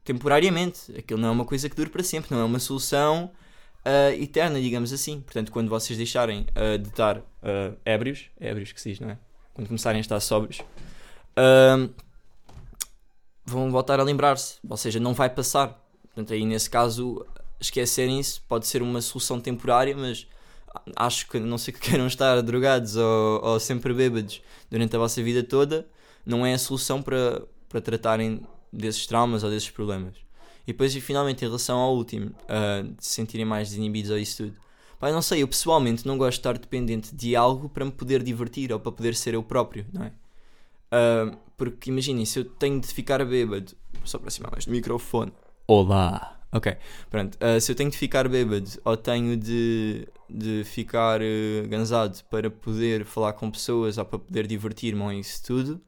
temporariamente. 0.05 0.93
Aquilo 0.97 1.21
não 1.21 1.29
é 1.29 1.33
uma 1.33 1.45
coisa 1.45 1.69
que 1.69 1.77
dure 1.77 1.89
para 1.89 2.03
sempre, 2.03 2.35
não 2.35 2.43
é 2.43 2.45
uma 2.45 2.59
solução 2.59 3.31
uh, 3.85 4.23
eterna, 4.23 4.61
digamos 4.61 4.93
assim. 4.93 5.21
Portanto, 5.21 5.51
quando 5.51 5.69
vocês 5.69 5.97
deixarem 5.97 6.47
uh, 6.51 6.79
de 6.79 6.89
estar 6.89 7.19
uh, 7.19 7.77
ébrios, 7.85 8.31
ébrios 8.39 8.73
que 8.73 8.81
se 8.81 8.91
diz, 8.91 9.01
não 9.01 9.11
é? 9.11 9.19
Quando 9.55 9.69
começarem 9.69 9.99
a 9.99 10.01
estar 10.03 10.21
sóbrios, 10.21 10.61
vão 13.47 13.71
voltar 13.71 13.99
a 13.99 14.03
lembrar-se. 14.03 14.59
Ou 14.69 14.77
seja, 14.77 15.01
não 15.01 15.15
vai 15.15 15.31
passar. 15.31 15.83
Portanto, 16.03 16.35
aí 16.35 16.45
nesse 16.45 16.69
caso 16.69 17.25
esquecerem 17.61 18.21
isso 18.21 18.43
pode 18.49 18.67
ser 18.67 18.83
uma 18.83 19.01
solução 19.01 19.41
temporária, 19.41 19.97
mas 19.97 20.27
acho 20.95 21.29
que 21.29 21.39
não 21.39 21.59
sei 21.59 21.73
que 21.75 21.81
queiram 21.81 22.07
estar 22.07 22.41
drogados 22.43 22.97
ou, 22.97 23.45
ou 23.45 23.61
sempre 23.61 23.93
bêbados 23.93 24.43
durante 24.71 24.95
a 24.97 24.99
vossa 24.99 25.23
vida 25.23 25.43
toda, 25.43 25.87
não 26.25 26.45
é 26.45 26.55
a 26.55 26.59
solução 26.59 27.03
para, 27.03 27.43
para 27.69 27.81
tratarem 27.81 28.43
desses 28.73 29.07
traumas 29.07 29.43
ou 29.43 29.51
desses 29.51 29.71
problemas. 29.71 30.15
E 30.67 30.73
depois, 30.73 30.95
e 30.97 31.01
finalmente, 31.01 31.45
em 31.45 31.47
relação 31.49 31.79
ao 31.79 31.95
último, 31.95 32.27
uh, 32.27 32.83
de 32.83 33.07
se 33.07 33.15
sentirem 33.15 33.47
mais 33.47 33.69
desinibidos 33.69 34.11
ou 34.11 34.19
isso 34.19 34.45
tudo. 34.45 34.57
Pai, 34.99 35.13
não 35.13 35.23
sei, 35.23 35.43
eu 35.43 35.49
pessoalmente 35.49 36.07
não 36.07 36.19
gosto 36.19 36.33
de 36.33 36.39
estar 36.41 36.59
dependente 36.59 37.15
de 37.15 37.37
algo 37.37 37.69
para 37.69 37.85
me 37.85 37.93
poder 37.93 38.23
divertir 38.23 38.73
ou 38.73 38.81
para 38.81 38.91
poder 38.91 39.15
ser 39.15 39.35
eu 39.35 39.43
próprio, 39.43 39.87
não 39.93 40.05
é? 40.05 40.13
Ah, 40.91 41.37
porque 41.57 41.91
imaginem, 41.91 42.25
se 42.25 42.39
eu 42.39 42.45
tenho 42.45 42.81
de 42.81 42.87
ficar 42.89 43.25
bêbado, 43.25 43.73
só 44.05 44.17
aproximar 44.19 44.51
mais 44.51 44.67
do 44.67 44.73
microfone. 44.73 45.33
Olá! 45.67 46.36
Ok, 46.53 46.77
pronto. 47.11 47.37
Ah, 47.41 47.61
se 47.61 47.71
eu 47.73 47.77
tenho 47.77 47.91
de 47.91 47.97
ficar 47.99 48.29
bêbado 48.29 48.71
ou 48.85 48.97
tenho 48.97 49.37
de, 49.37 50.09
de 50.31 50.65
ficar 50.65 51.21
uh, 51.21 51.69
gansado 51.69 52.23
para 52.31 52.51
poder 52.51 53.05
falar 53.05 53.33
com 53.35 53.51
pessoas 53.51 53.99
ou 53.99 54.05
para 54.05 54.19
poder 54.19 54.47
divertir-me 54.47 55.03
ou 55.03 55.13
isso 55.13 55.43
tudo, 55.45 55.81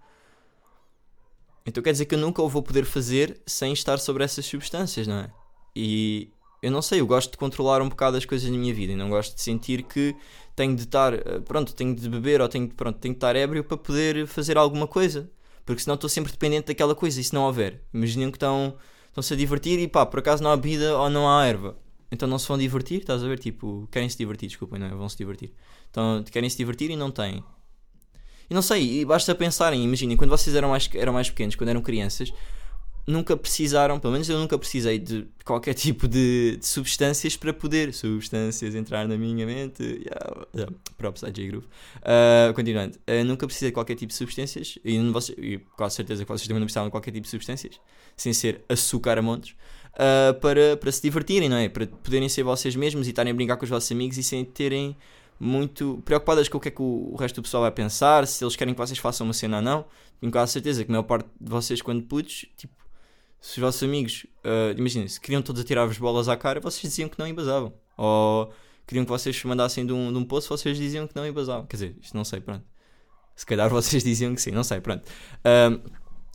então 1.66 1.82
quer 1.82 1.92
dizer 1.92 2.06
que 2.06 2.14
eu 2.14 2.18
nunca 2.18 2.42
o 2.42 2.48
vou 2.48 2.62
poder 2.62 2.84
fazer 2.84 3.40
sem 3.46 3.72
estar 3.72 3.98
sobre 3.98 4.24
essas 4.24 4.46
substâncias, 4.46 5.06
não 5.06 5.16
é? 5.20 5.30
E 5.76 6.30
eu 6.62 6.70
não 6.70 6.80
sei, 6.82 7.00
eu 7.00 7.06
gosto 7.06 7.30
de 7.32 7.36
controlar 7.36 7.82
um 7.82 7.88
bocado 7.88 8.16
as 8.16 8.24
coisas 8.24 8.50
na 8.50 8.56
minha 8.56 8.72
vida 8.74 8.92
e 8.92 8.96
não 8.96 9.10
gosto 9.10 9.34
de 9.34 9.42
sentir 9.42 9.82
que 9.82 10.16
tenho 10.56 10.74
de 10.74 10.82
estar, 10.82 11.12
eh, 11.14 11.40
pronto, 11.44 11.74
tenho 11.74 11.94
de 11.94 12.08
beber 12.08 12.40
ou 12.40 12.48
tenho, 12.48 12.66
de- 12.68 12.74
pronto, 12.74 12.98
tenho 12.98 13.14
de 13.14 13.18
estar 13.18 13.36
ébrio 13.36 13.62
para 13.62 13.76
poder 13.76 14.26
fazer 14.26 14.56
alguma 14.56 14.86
coisa. 14.88 15.30
Porque 15.64 15.82
senão 15.82 15.94
estou 15.96 16.08
sempre 16.08 16.32
dependente 16.32 16.68
daquela 16.68 16.94
coisa 16.94 17.20
e 17.20 17.24
se 17.24 17.34
não 17.34 17.42
houver. 17.44 17.82
Imaginem 17.92 18.30
que 18.30 18.36
estão, 18.38 18.74
estão-se 19.18 19.34
a 19.34 19.36
divertir 19.36 19.78
e 19.78 19.88
pá, 19.88 20.06
por 20.06 20.20
acaso 20.20 20.42
não 20.42 20.50
há 20.50 20.56
bebida 20.56 20.96
ou 20.96 21.10
não 21.10 21.28
há 21.28 21.44
erva. 21.44 21.76
Então 22.10 22.28
não 22.28 22.38
se 22.38 22.48
vão 22.48 22.56
divertir, 22.56 23.00
estás 23.00 23.22
a 23.22 23.26
ver? 23.26 23.38
Tipo, 23.38 23.86
querem 23.90 24.08
se 24.08 24.16
divertir, 24.16 24.48
desculpem, 24.48 24.78
não 24.78 24.86
é? 24.86 24.90
Vão 24.90 25.08
se 25.08 25.16
divertir. 25.16 25.52
Então 25.90 26.24
querem 26.30 26.48
se 26.48 26.56
divertir 26.56 26.90
e 26.90 26.96
não 26.96 27.10
têm. 27.10 27.44
E 28.48 28.54
não 28.54 28.62
sei, 28.62 29.00
e 29.00 29.04
basta 29.04 29.34
pensarem, 29.34 29.84
imaginem, 29.84 30.16
quando 30.16 30.30
vocês 30.30 30.56
eram 30.56 30.70
mais, 30.70 30.88
eram 30.94 31.12
mais 31.12 31.28
pequenos, 31.28 31.54
quando 31.54 31.68
eram 31.68 31.82
crianças, 31.82 32.32
nunca 33.08 33.36
precisaram, 33.36 33.98
pelo 33.98 34.12
menos 34.12 34.28
eu 34.28 34.38
nunca 34.38 34.58
precisei 34.58 34.98
de 34.98 35.26
qualquer 35.44 35.72
tipo 35.74 36.06
de, 36.06 36.58
de 36.58 36.66
substâncias 36.66 37.36
para 37.36 37.52
poder 37.52 37.92
substâncias 37.94 38.74
entrar 38.74 39.08
na 39.08 39.16
minha 39.16 39.46
mente. 39.46 39.82
Yeah, 39.82 40.46
yeah, 40.54 40.76
props 40.96 41.24
a 41.24 41.30
J 41.30 41.48
Groove. 41.48 41.66
Uh, 41.66 42.52
continuando, 42.54 42.96
uh, 42.96 43.24
nunca 43.24 43.46
precisei 43.46 43.70
de 43.70 43.74
qualquer 43.74 43.94
tipo 43.94 44.10
de 44.10 44.14
substâncias 44.14 44.78
e, 44.84 44.98
vocês, 45.10 45.38
e 45.38 45.58
quase 45.76 45.96
certeza 45.96 46.24
que 46.24 46.28
vocês 46.28 46.46
também 46.46 46.60
não 46.60 46.66
precisavam 46.66 46.88
de 46.88 46.92
qualquer 46.92 47.10
tipo 47.10 47.24
de 47.24 47.30
substâncias, 47.30 47.80
sem 48.16 48.32
ser 48.32 48.62
açúcar 48.68 49.18
a 49.18 49.22
montes. 49.22 49.52
uh, 49.94 50.38
para, 50.40 50.76
para 50.76 50.92
se 50.92 51.00
divertirem, 51.00 51.48
não 51.48 51.56
é? 51.56 51.68
Para 51.68 51.86
poderem 51.86 52.28
ser 52.28 52.42
vocês 52.42 52.76
mesmos 52.76 53.06
e 53.06 53.10
estarem 53.10 53.32
a 53.32 53.34
brincar 53.34 53.56
com 53.56 53.64
os 53.64 53.70
vossos 53.70 53.90
amigos 53.90 54.18
e 54.18 54.22
sem 54.22 54.44
terem 54.44 54.94
muito 55.40 56.02
preocupadas 56.04 56.48
com 56.48 56.58
o 56.58 56.60
que 56.60 56.68
é 56.68 56.70
que 56.70 56.82
o 56.82 57.14
resto 57.18 57.36
do 57.36 57.42
pessoal 57.42 57.62
vai 57.62 57.70
pensar, 57.70 58.26
se 58.26 58.42
eles 58.44 58.56
querem 58.56 58.74
que 58.74 58.78
vocês 58.78 58.98
façam 58.98 59.26
uma 59.26 59.32
cena 59.32 59.58
ou 59.58 59.62
não. 59.62 59.84
Tenho 60.20 60.32
quase 60.32 60.52
certeza 60.52 60.84
que 60.84 60.90
a 60.90 60.92
maior 60.92 61.04
parte 61.04 61.28
de 61.40 61.48
vocês, 61.48 61.80
quando 61.80 62.02
putos, 62.02 62.44
tipo, 62.56 62.74
se 63.40 63.58
os 63.58 63.58
vossos 63.58 63.82
amigos, 63.82 64.26
uh, 64.44 64.78
imaginem, 64.78 65.06
se 65.06 65.20
queriam 65.20 65.40
todos 65.40 65.62
atirar-vos 65.62 65.98
bolas 65.98 66.28
à 66.28 66.36
cara, 66.36 66.60
vocês 66.60 66.82
diziam 66.82 67.08
que 67.08 67.18
não 67.18 67.26
embasavam. 67.26 67.72
Ou 67.96 68.52
queriam 68.86 69.04
que 69.04 69.10
vocês 69.10 69.42
mandassem 69.44 69.86
de 69.86 69.92
um, 69.92 70.12
de 70.12 70.18
um 70.18 70.24
poço, 70.24 70.48
vocês 70.48 70.76
diziam 70.76 71.06
que 71.06 71.14
não 71.14 71.26
embasavam. 71.26 71.66
Quer 71.66 71.76
dizer, 71.76 71.96
isto 72.00 72.16
não 72.16 72.24
sei, 72.24 72.40
pronto. 72.40 72.64
Se 73.36 73.46
calhar 73.46 73.70
vocês 73.70 74.02
diziam 74.04 74.34
que 74.34 74.42
sim, 74.42 74.50
não 74.50 74.64
sei, 74.64 74.80
pronto. 74.80 75.04
Um, 75.44 75.80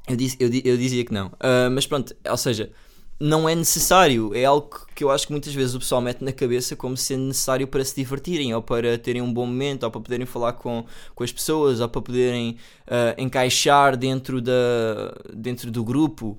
eu, 0.07 0.15
disse, 0.15 0.37
eu, 0.39 0.49
eu 0.63 0.77
dizia 0.77 1.03
que 1.03 1.13
não. 1.13 1.27
Uh, 1.27 1.69
mas 1.71 1.85
pronto, 1.85 2.15
ou 2.29 2.37
seja, 2.37 2.71
não 3.19 3.47
é 3.47 3.55
necessário. 3.55 4.33
É 4.35 4.45
algo 4.45 4.69
que 4.95 5.03
eu 5.03 5.11
acho 5.11 5.27
que 5.27 5.31
muitas 5.31 5.53
vezes 5.53 5.75
o 5.75 5.79
pessoal 5.79 6.01
mete 6.01 6.23
na 6.23 6.31
cabeça 6.31 6.75
como 6.75 6.95
sendo 6.95 7.23
necessário 7.23 7.67
para 7.67 7.83
se 7.83 7.95
divertirem, 7.95 8.53
ou 8.53 8.61
para 8.61 8.97
terem 8.97 9.21
um 9.21 9.33
bom 9.33 9.45
momento, 9.45 9.83
ou 9.83 9.91
para 9.91 10.01
poderem 10.01 10.25
falar 10.25 10.53
com, 10.53 10.85
com 11.13 11.23
as 11.23 11.31
pessoas, 11.31 11.79
ou 11.79 11.89
para 11.89 12.01
poderem 12.01 12.57
uh, 12.87 13.21
encaixar 13.21 13.95
dentro, 13.97 14.41
da, 14.41 15.13
dentro 15.33 15.71
do 15.71 15.83
grupo. 15.83 16.37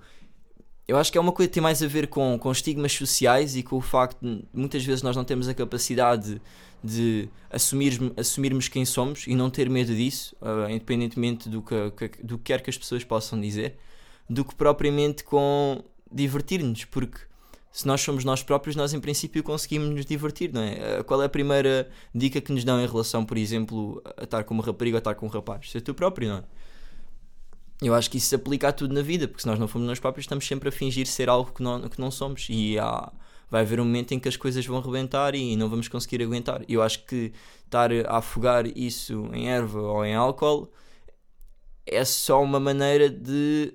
Eu 0.87 0.99
acho 0.99 1.11
que 1.11 1.17
é 1.17 1.21
uma 1.21 1.33
coisa 1.33 1.49
que 1.49 1.55
tem 1.55 1.63
mais 1.63 1.83
a 1.83 1.87
ver 1.87 2.09
com, 2.09 2.39
com 2.39 2.53
estigmas 2.53 2.93
sociais 2.93 3.57
e 3.57 3.63
com 3.63 3.77
o 3.77 3.81
facto 3.81 4.21
de 4.21 4.45
muitas 4.53 4.85
vezes 4.85 5.03
nós 5.03 5.17
não 5.17 5.25
temos 5.25 5.49
a 5.49 5.55
capacidade 5.55 6.41
de 6.83 7.27
assumir, 7.51 7.99
assumirmos 8.19 8.69
quem 8.69 8.85
somos 8.85 9.27
e 9.27 9.35
não 9.35 9.49
ter 9.49 9.71
medo 9.71 9.95
disso, 9.95 10.37
uh, 10.43 10.69
independentemente 10.71 11.49
do 11.49 11.63
que, 11.63 11.91
que- 12.09 12.23
do 12.23 12.37
que 12.37 12.45
quer 12.45 12.61
que 12.61 12.69
as 12.69 12.77
pessoas 12.77 13.03
possam 13.03 13.41
dizer, 13.41 13.79
do 14.29 14.45
que 14.45 14.55
propriamente 14.55 15.25
com 15.25 15.83
divertir-nos, 16.13 16.85
porque 16.85 17.19
se 17.73 17.87
nós 17.87 18.03
somos 18.03 18.23
nós 18.23 18.43
próprios, 18.43 18.77
nós 18.77 18.93
em 18.93 19.01
princípio 19.01 19.43
conseguimos 19.43 19.89
nos 19.89 20.05
divertir, 20.05 20.53
não 20.53 20.61
é? 20.61 21.01
Uh, 21.01 21.05
Qual 21.05 21.23
é 21.23 21.25
a 21.25 21.29
primeira 21.31 21.89
dica 22.15 22.43
que 22.43 22.53
nos 22.53 22.63
dão 22.63 22.79
em 22.79 22.87
relação, 22.87 23.25
por 23.25 23.39
exemplo, 23.39 24.03
a 24.19 24.25
estar 24.25 24.45
com 24.45 24.53
uma 24.53 24.63
rapariga 24.63 24.97
ou 24.97 24.99
a 24.99 25.01
estar 25.01 25.15
com 25.15 25.25
um 25.25 25.31
rapaz? 25.31 25.71
Ser 25.71 25.81
tu 25.81 25.95
próprio, 25.95 26.29
não 26.29 26.37
é? 26.39 26.45
Eu 27.83 27.95
acho 27.95 28.11
que 28.11 28.19
isso 28.19 28.29
se 28.29 28.35
aplica 28.35 28.69
a 28.69 28.73
tudo 28.73 28.95
na 28.95 29.03
vida, 29.03 29.27
porque 29.29 29.43
se 29.43 29.47
nós 29.47 29.59
não 29.59 29.69
formos 29.69 29.89
nós 29.89 29.99
próprios, 29.99 30.25
estamos 30.25 30.47
sempre 30.47 30.69
a 30.69 30.73
fingir 30.73 31.07
ser 31.07 31.29
algo 31.29 31.53
que 31.53 31.63
não, 31.63 31.89
que 31.89 32.01
não 32.01 32.11
somos. 32.11 32.47
E 32.49 32.79
há, 32.79 33.13
vai 33.51 33.63
haver 33.63 33.81
um 33.81 33.85
momento 33.85 34.13
em 34.13 34.21
que 34.21 34.29
as 34.29 34.37
coisas 34.37 34.65
vão 34.65 34.81
rebentar 34.81 35.35
e 35.35 35.57
não 35.57 35.69
vamos 35.69 35.89
conseguir 35.89 36.23
aguentar. 36.23 36.63
Eu 36.69 36.83
acho 36.83 37.05
que 37.05 37.33
estar 37.65 37.91
a 37.93 38.19
afogar 38.19 38.67
isso 38.67 39.29
em 39.33 39.49
erva 39.49 39.81
ou 39.81 40.05
em 40.05 40.15
álcool 40.15 40.71
é 41.87 42.05
só 42.05 42.43
uma 42.43 42.59
maneira 42.61 43.11
de 43.11 43.75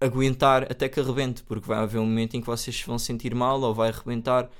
aguentar 0.00 0.64
até 0.64 0.88
que 0.88 1.00
arrebente, 1.00 1.42
porque 1.42 1.66
vai 1.66 1.78
haver 1.78 1.98
um 1.98 2.06
momento 2.06 2.36
em 2.36 2.40
que 2.40 2.46
vocês 2.46 2.80
vão 2.82 2.98
sentir 2.98 3.34
mal 3.34 3.60
ou 3.60 3.74
vai 3.74 3.90
arrebentar. 3.90 4.50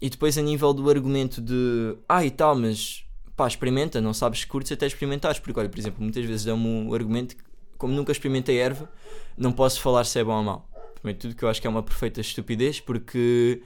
E 0.00 0.10
depois, 0.10 0.36
a 0.36 0.42
nível 0.42 0.72
do 0.74 0.88
argumento 0.90 1.40
de 1.40 1.96
ah, 2.08 2.24
e 2.24 2.30
tal, 2.30 2.56
mas 2.56 3.04
pá, 3.36 3.46
experimenta, 3.46 4.00
não 4.00 4.12
sabes 4.12 4.40
se 4.40 4.46
curtes 4.46 4.72
até 4.72 4.86
experimentares. 4.86 5.38
Porque, 5.38 5.58
olha, 5.58 5.68
por 5.68 5.78
exemplo, 5.78 6.02
muitas 6.02 6.24
vezes 6.24 6.44
dão-me 6.44 6.88
o 6.88 6.94
argumento 6.94 7.36
que, 7.36 7.42
como 7.78 7.94
nunca 7.94 8.12
experimentei 8.12 8.58
erva, 8.58 8.90
não 9.36 9.52
posso 9.52 9.80
falar 9.80 10.04
se 10.04 10.18
é 10.18 10.24
bom 10.24 10.36
ou 10.36 10.42
mau. 10.42 10.68
Primeiro 10.94 11.20
tudo, 11.20 11.34
que 11.34 11.44
eu 11.44 11.48
acho 11.48 11.60
que 11.60 11.66
é 11.66 11.70
uma 11.70 11.82
perfeita 11.82 12.20
estupidez, 12.20 12.80
porque 12.80 13.62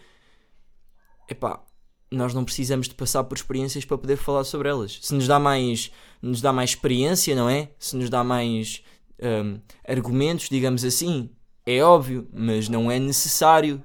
epá, 1.28 1.62
nós 2.10 2.32
não 2.32 2.44
precisamos 2.44 2.88
de 2.88 2.94
passar 2.94 3.24
por 3.24 3.36
experiências 3.36 3.84
para 3.84 3.98
poder 3.98 4.16
falar 4.16 4.44
sobre 4.44 4.68
elas. 4.68 4.98
Se 5.02 5.14
nos 5.14 5.26
dá 5.26 5.38
mais, 5.38 5.92
nos 6.22 6.40
dá 6.40 6.52
mais 6.52 6.70
experiência, 6.70 7.34
não 7.34 7.48
é? 7.48 7.70
Se 7.78 7.96
nos 7.96 8.08
dá 8.08 8.24
mais 8.24 8.82
hum, 9.22 9.60
argumentos, 9.86 10.48
digamos 10.48 10.84
assim, 10.84 11.30
é 11.66 11.82
óbvio, 11.82 12.26
mas 12.32 12.68
não 12.68 12.90
é 12.90 12.98
necessário. 12.98 13.82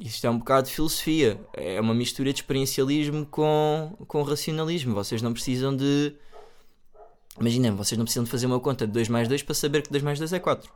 Isto 0.00 0.26
é 0.26 0.30
um 0.30 0.38
bocado 0.38 0.68
de 0.68 0.74
filosofia. 0.74 1.38
É 1.52 1.78
uma 1.78 1.92
mistura 1.92 2.32
de 2.32 2.40
experiencialismo 2.40 3.26
com, 3.26 3.94
com 4.08 4.22
racionalismo. 4.22 4.94
Vocês 4.94 5.20
não 5.20 5.34
precisam 5.34 5.76
de. 5.76 6.14
Imaginem, 7.40 7.70
vocês 7.72 7.96
não 7.96 8.04
precisam 8.04 8.24
de 8.24 8.30
fazer 8.30 8.46
uma 8.46 8.60
conta 8.60 8.86
de 8.86 8.92
2 8.92 9.08
mais 9.08 9.26
2 9.26 9.42
para 9.42 9.54
saber 9.54 9.82
que 9.82 9.90
2 9.90 10.02
mais 10.02 10.18
2 10.18 10.32
é 10.34 10.38
4. 10.38 10.70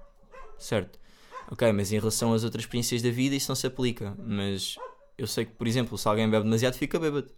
Certo? 0.59 0.99
Ok, 1.51 1.71
mas 1.73 1.93
em 1.93 1.99
relação 1.99 2.33
às 2.33 2.43
outras 2.43 2.65
experiências 2.65 3.03
da 3.03 3.11
vida 3.11 3.35
isso 3.35 3.51
não 3.51 3.55
se 3.55 3.67
aplica. 3.67 4.17
Mas 4.19 4.77
eu 5.19 5.27
sei 5.27 5.45
que, 5.45 5.53
por 5.53 5.67
exemplo, 5.67 5.99
se 5.99 6.09
alguém 6.09 6.29
bebe 6.29 6.45
demasiado 6.45 6.75
fica 6.75 6.99
bêbado. 6.99 7.31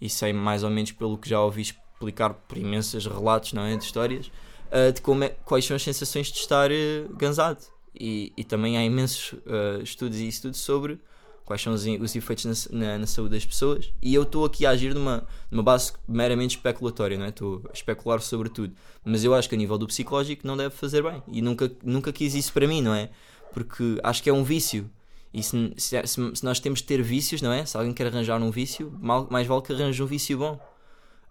E 0.00 0.08
sei 0.08 0.32
mais 0.32 0.62
ou 0.62 0.70
menos 0.70 0.92
pelo 0.92 1.18
que 1.18 1.28
já 1.28 1.40
ouvi 1.40 1.62
explicar 1.62 2.30
por 2.32 2.56
imensos 2.56 3.06
relatos, 3.06 3.52
não 3.52 3.62
é? 3.62 3.76
De 3.76 3.84
histórias, 3.84 4.30
ah, 4.70 4.90
de 4.90 5.00
como 5.00 5.24
é- 5.24 5.30
quais 5.44 5.64
são 5.64 5.74
as 5.74 5.82
sensações 5.82 6.28
de 6.28 6.38
estar 6.38 6.70
uh, 6.70 7.16
gansado. 7.16 7.64
E, 7.98 8.32
e 8.36 8.44
também 8.44 8.76
há 8.76 8.84
imensos 8.84 9.34
ah, 9.46 9.80
estudos 9.82 10.18
e 10.18 10.28
estudos 10.28 10.60
sobre 10.60 11.00
quais 11.44 11.60
são 11.62 11.72
os, 11.72 11.84
os 11.84 12.16
efeitos 12.16 12.68
na, 12.70 12.78
na- 12.78 12.98
na 12.98 13.06
saúde 13.06 13.34
das 13.34 13.44
pessoas. 13.44 13.92
E 14.02 14.14
eu 14.14 14.22
estou 14.22 14.44
aqui 14.44 14.64
a 14.66 14.70
agir 14.70 14.94
numa, 14.94 15.26
numa 15.50 15.62
base 15.62 15.92
meramente 16.08 16.56
especulatória, 16.56 17.16
não 17.18 17.26
é? 17.26 17.28
Estou 17.28 17.62
a 17.68 17.72
especular 17.72 18.20
sobre 18.20 18.48
tudo. 18.48 18.74
Mas 19.04 19.24
eu 19.24 19.34
acho 19.34 19.48
que 19.48 19.54
a 19.54 19.58
nível 19.58 19.76
do 19.78 19.86
psicológico 19.86 20.46
não 20.46 20.56
deve 20.56 20.74
fazer 20.74 21.02
bem. 21.02 21.22
E 21.28 21.42
nunca, 21.42 21.70
nunca 21.82 22.12
quis 22.12 22.34
isso 22.34 22.52
para 22.52 22.66
mim, 22.66 22.80
não 22.82 22.94
é? 22.94 23.10
Porque 23.52 23.98
acho 24.02 24.22
que 24.22 24.30
é 24.30 24.32
um 24.32 24.42
vício. 24.44 24.90
E 25.32 25.42
se, 25.42 25.72
se, 25.76 26.06
se- 26.06 26.44
nós 26.44 26.60
temos 26.60 26.78
de 26.78 26.84
ter 26.86 27.02
vícios, 27.02 27.42
não 27.42 27.52
é? 27.52 27.64
Se 27.66 27.76
alguém 27.76 27.92
quer 27.92 28.06
arranjar 28.06 28.40
um 28.40 28.50
vício, 28.50 28.96
mal- 29.00 29.26
mais 29.30 29.46
vale 29.46 29.62
que 29.62 29.72
arranje 29.72 30.02
um 30.02 30.06
vício 30.06 30.38
bom. 30.38 30.58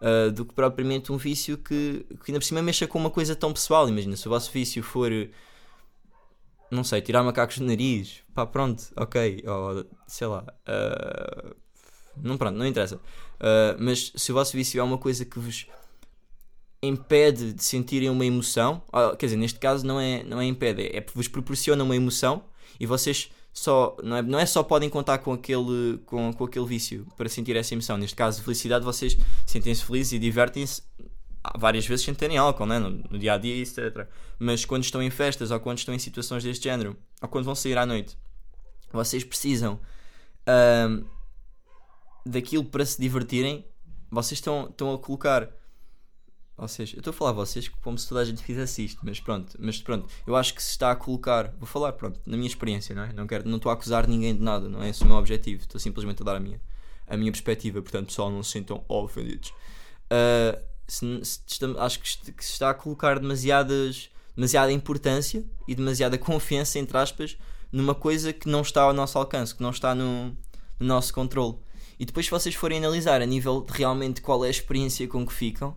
ah, 0.02 0.30
do 0.30 0.44
que 0.46 0.54
propriamente 0.54 1.12
um 1.12 1.18
vício 1.18 1.58
que, 1.58 2.06
que 2.24 2.32
ainda 2.32 2.40
por 2.40 2.46
cima 2.46 2.62
mexa 2.62 2.86
com 2.86 3.00
uma 3.00 3.10
coisa 3.10 3.36
tão 3.36 3.54
pessoal. 3.54 3.88
Imagina, 3.88 4.16
se 4.18 4.28
o 4.28 4.30
vosso 4.30 4.52
vício 4.52 4.84
for, 4.84 5.10
não 6.74 6.84
sei, 6.84 7.02
tirar 7.02 7.24
macacos 7.24 7.60
do 7.60 7.66
nariz, 7.66 8.24
pá, 8.34 8.46
pronto, 8.46 8.92
ok, 8.96 9.44
ou 9.48 9.86
sei 10.08 10.28
lá, 10.28 10.46
ah, 10.66 11.56
não, 12.18 12.38
pronto, 12.38 12.58
não 12.58 12.66
interessa. 12.66 13.00
Ah, 13.40 13.76
mas 13.80 14.12
se 14.16 14.32
o 14.32 14.36
vosso 14.36 14.54
vício 14.54 14.80
é 14.80 14.84
uma 14.84 14.98
coisa 14.98 15.26
que 15.26 15.40
vos 15.40 15.68
impede 16.82 17.54
de 17.54 17.64
sentirem 17.64 18.10
uma 18.10 18.26
emoção, 18.26 18.82
ah, 18.92 19.16
quer 19.18 19.28
dizer, 19.28 19.38
neste 19.38 19.60
caso 19.60 19.86
não 19.86 20.00
é, 20.00 20.24
não 20.24 20.42
é 20.42 20.46
impede, 20.46 20.84
é 20.84 21.02
que 21.02 21.16
vos 21.16 21.28
proporciona 21.28 21.84
uma 21.84 21.96
emoção 21.96 22.44
e 22.80 22.86
vocês 22.86 23.32
só, 23.54 23.96
não 24.04 24.18
é, 24.18 24.22
não 24.22 24.40
é 24.40 24.46
só 24.46 24.64
podem 24.64 24.90
contar 24.90 25.20
com 25.20 25.32
aquele, 25.32 26.00
com, 26.06 26.34
com 26.34 26.44
aquele 26.44 26.66
vício 26.66 27.06
para 27.16 27.30
sentir 27.30 27.56
essa 27.56 27.74
emoção. 27.74 27.98
Neste 27.98 28.16
caso, 28.16 28.42
felicidade, 28.42 28.84
vocês 28.84 29.16
sentem-se 29.46 29.86
felizes 29.86 30.14
e 30.14 30.20
divertem-se 30.20 30.82
várias 31.58 31.86
vezes 31.86 32.06
sem 32.06 32.38
álcool, 32.38 32.66
né? 32.66 32.80
no, 32.80 32.90
no 32.90 33.20
dia 33.20 33.34
a 33.34 33.38
dia, 33.38 33.56
etc. 33.62 34.08
Mas 34.40 34.66
quando 34.66 34.84
estão 34.84 35.02
em 35.02 35.10
festas 35.10 35.52
ou 35.52 35.60
quando 35.60 35.78
estão 35.78 35.94
em 35.94 36.00
situações 36.00 36.44
deste 36.44 36.64
género 36.64 36.98
ou 37.22 37.28
quando 37.28 37.46
vão 37.46 37.56
sair 37.56 37.78
à 37.78 37.86
noite, 37.86 38.18
vocês 38.92 39.24
precisam 39.24 39.80
ahm, 40.48 41.04
daquilo 42.26 42.64
para 42.64 42.86
se 42.86 43.00
divertirem. 43.02 43.66
Vocês 44.10 44.38
estão, 44.38 44.68
estão 44.70 44.94
a 44.94 45.00
colocar 45.00 45.50
vocês, 46.56 46.94
eu 46.94 47.00
estou 47.00 47.10
a 47.10 47.14
falar 47.14 47.32
a 47.32 47.34
vocês 47.34 47.68
como 47.68 47.98
se 47.98 48.08
toda 48.08 48.22
a 48.22 48.26
gente 48.26 48.44
fizesse 48.44 48.86
isto, 48.86 49.02
mas 49.04 49.20
pronto, 49.20 49.58
mas 49.60 49.82
pronto, 49.82 50.08
eu 50.26 50.36
acho 50.36 50.54
que 50.54 50.62
se 50.62 50.70
está 50.70 50.92
a 50.92 50.96
colocar, 50.96 51.52
vou 51.58 51.66
falar, 51.66 51.94
pronto, 51.94 52.20
na 52.28 52.38
minha 52.38 52.48
experiência, 52.48 52.94
não 52.94 53.04
é? 53.04 53.12
Não 53.12 53.26
quero, 53.26 53.50
não 53.50 53.58
estou 53.58 53.72
a 53.72 53.74
acusar 53.74 54.08
ninguém 54.08 54.36
de 54.36 54.42
nada, 54.42 54.70
não 54.70 54.82
é 54.82 54.90
esse 54.90 55.04
o 55.04 55.08
meu 55.08 55.16
objetivo, 55.16 55.64
estou 55.64 55.80
simplesmente 55.80 56.22
a 56.22 56.26
dar 56.26 56.36
a 56.36 56.40
minha, 56.40 56.62
a 57.08 57.18
minha 57.18 57.32
perspectiva, 57.32 57.82
portanto, 57.82 58.06
pessoal, 58.08 58.30
não 58.30 58.44
se 58.44 58.52
sintam 58.52 58.86
ofendidos. 58.88 59.52
Ah, 60.12 60.60
se, 60.88 61.06
se 61.24 61.40
estamos- 61.48 61.78
acho 61.80 62.00
que, 62.00 62.10
se 62.10 62.34
está 62.40 62.70
a 62.70 62.74
colocar 62.74 63.20
demasiadas, 63.20 64.10
demasiada 64.36 64.72
importância 64.72 65.44
e 65.68 65.76
demasiada 65.76 66.18
confiança, 66.18 66.80
entre 66.80 66.98
aspas, 66.98 67.38
numa 67.72 67.96
coisa 67.96 68.32
que 68.34 68.48
não 68.48 68.62
está 68.62 68.84
ao 68.84 68.94
nosso 68.94 69.18
alcance, 69.18 69.56
que 69.56 69.62
não 69.64 69.72
está 69.72 69.96
no, 69.96 70.28
no 70.80 70.86
nosso 70.88 71.14
controle. 71.14 71.56
E 72.00 72.06
depois, 72.06 72.26
se 72.26 72.32
vocês 72.32 72.56
forem 72.56 72.80
analisar 72.80 73.22
a 73.22 73.26
nível 73.26 73.62
de 73.62 73.74
realmente 73.74 74.22
qual 74.22 74.44
é 74.44 74.48
a 74.48 74.52
experiência 74.52 75.08
com 75.08 75.26
que 75.26 75.34
ficam, 75.34 75.76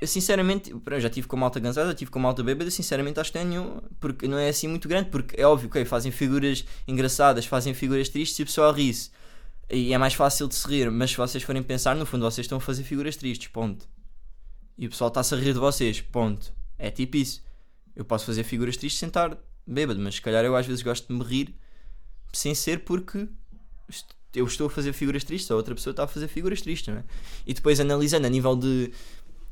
eu 0.00 0.08
sinceramente, 0.08 0.74
pá, 0.80 0.98
já 0.98 1.08
tive 1.08 1.28
com 1.28 1.36
malta 1.36 1.60
cansada, 1.60 1.94
tive 1.94 2.10
com 2.10 2.18
malta 2.18 2.42
bêbada, 2.42 2.68
sinceramente 2.72 3.20
acho 3.20 3.30
que 3.32 3.44
não 3.44 3.76
é 3.78 3.80
porque 4.00 4.26
não 4.26 4.36
é 4.36 4.48
assim 4.48 4.66
muito 4.66 4.88
grande, 4.88 5.10
porque 5.10 5.40
é 5.40 5.46
óbvio 5.46 5.70
que 5.70 5.84
fazem 5.84 6.10
figuras 6.10 6.64
engraçadas, 6.88 7.46
fazem 7.46 7.72
figuras 7.72 8.08
tristes 8.08 8.36
e 8.40 8.42
o 8.42 8.46
pessoal 8.46 8.72
ri-se. 8.72 9.10
E 9.70 9.92
é 9.92 9.98
mais 9.98 10.14
fácil 10.14 10.48
de 10.48 10.54
se 10.54 10.66
rir, 10.68 10.90
mas 10.90 11.10
se 11.10 11.16
vocês 11.16 11.42
forem 11.42 11.62
pensar, 11.62 11.96
no 11.96 12.04
fundo 12.04 12.24
vocês 12.24 12.44
estão 12.44 12.58
a 12.58 12.60
fazer 12.60 12.82
figuras 12.82 13.16
tristes, 13.16 13.48
ponto. 13.48 13.88
E 14.76 14.86
o 14.86 14.90
pessoal 14.90 15.08
está-se 15.08 15.34
a 15.34 15.38
rir 15.38 15.52
de 15.54 15.58
vocês, 15.58 16.00
ponto. 16.00 16.52
É 16.78 16.90
tipo 16.90 17.16
isso. 17.16 17.42
Eu 17.94 18.04
posso 18.04 18.26
fazer 18.26 18.42
figuras 18.42 18.76
tristes 18.76 18.98
sem 18.98 19.08
estar 19.08 19.36
bêbado, 19.66 20.00
mas 20.00 20.16
se 20.16 20.22
calhar 20.22 20.44
eu 20.44 20.56
às 20.56 20.66
vezes 20.66 20.82
gosto 20.82 21.06
de 21.06 21.14
me 21.14 21.24
rir 21.24 21.54
sem 22.32 22.54
ser 22.54 22.80
porque 22.84 23.28
eu 24.34 24.46
estou 24.46 24.66
a 24.66 24.70
fazer 24.70 24.92
figuras 24.92 25.24
tristes, 25.24 25.50
a 25.50 25.56
outra 25.56 25.74
pessoa 25.74 25.92
está 25.92 26.04
a 26.04 26.06
fazer 26.06 26.28
figuras 26.28 26.62
tristes, 26.62 26.92
não 26.92 27.00
é? 27.00 27.04
E 27.46 27.52
depois 27.52 27.78
analisando 27.80 28.26
a 28.26 28.30
nível 28.30 28.56
de. 28.56 28.92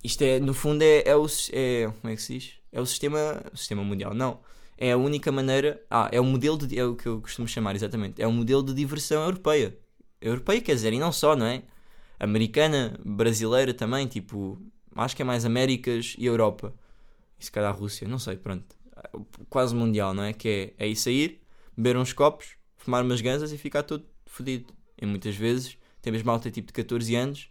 Isto 0.02 0.22
é, 0.22 0.40
no 0.40 0.54
fundo, 0.54 0.82
é, 0.82 1.02
é 1.06 1.16
o. 1.16 1.26
É, 1.52 1.92
como 2.00 2.12
é 2.12 2.16
que 2.16 2.22
se 2.22 2.38
diz? 2.38 2.52
É 2.72 2.80
o 2.80 2.86
sistema, 2.86 3.42
o 3.52 3.56
sistema 3.56 3.84
mundial, 3.84 4.14
não. 4.14 4.40
É 4.78 4.92
a 4.92 4.96
única 4.96 5.30
maneira. 5.30 5.82
Ah, 5.90 6.08
é 6.10 6.20
o 6.20 6.24
modelo 6.24 6.56
de. 6.56 6.78
É 6.78 6.84
o 6.84 6.96
que 6.96 7.06
eu 7.06 7.20
costumo 7.20 7.46
chamar, 7.46 7.76
exatamente. 7.76 8.20
É 8.22 8.26
o 8.26 8.32
modelo 8.32 8.62
de 8.62 8.72
diversão 8.72 9.22
europeia. 9.22 9.76
Europeia, 10.20 10.60
quer 10.60 10.74
dizer, 10.74 10.92
e 10.92 10.98
não 10.98 11.12
só, 11.12 11.34
não 11.34 11.46
é? 11.46 11.62
Americana, 12.18 12.98
brasileira 13.04 13.72
também, 13.72 14.06
tipo. 14.06 14.60
Acho 14.94 15.16
que 15.16 15.22
é 15.22 15.24
mais 15.24 15.44
Américas 15.44 16.14
e 16.18 16.26
Europa. 16.26 16.74
E 17.38 17.44
se 17.44 17.50
calhar 17.50 17.70
a 17.70 17.74
Rússia, 17.74 18.06
não 18.06 18.18
sei, 18.18 18.36
pronto. 18.36 18.76
Quase 19.48 19.74
mundial, 19.74 20.12
não 20.12 20.24
é? 20.24 20.32
Que 20.32 20.74
é, 20.78 20.84
é 20.84 20.88
ir 20.88 20.96
sair, 20.96 21.40
beber 21.76 21.96
uns 21.96 22.12
copos, 22.12 22.56
fumar 22.76 23.02
umas 23.04 23.20
ganzas 23.20 23.52
e 23.52 23.58
ficar 23.58 23.82
todo 23.82 24.04
fodido. 24.26 24.74
E 25.00 25.06
muitas 25.06 25.34
vezes 25.36 25.78
temos 26.02 26.22
malta 26.22 26.50
tipo 26.50 26.66
de 26.66 26.72
14 26.74 27.14
anos 27.14 27.50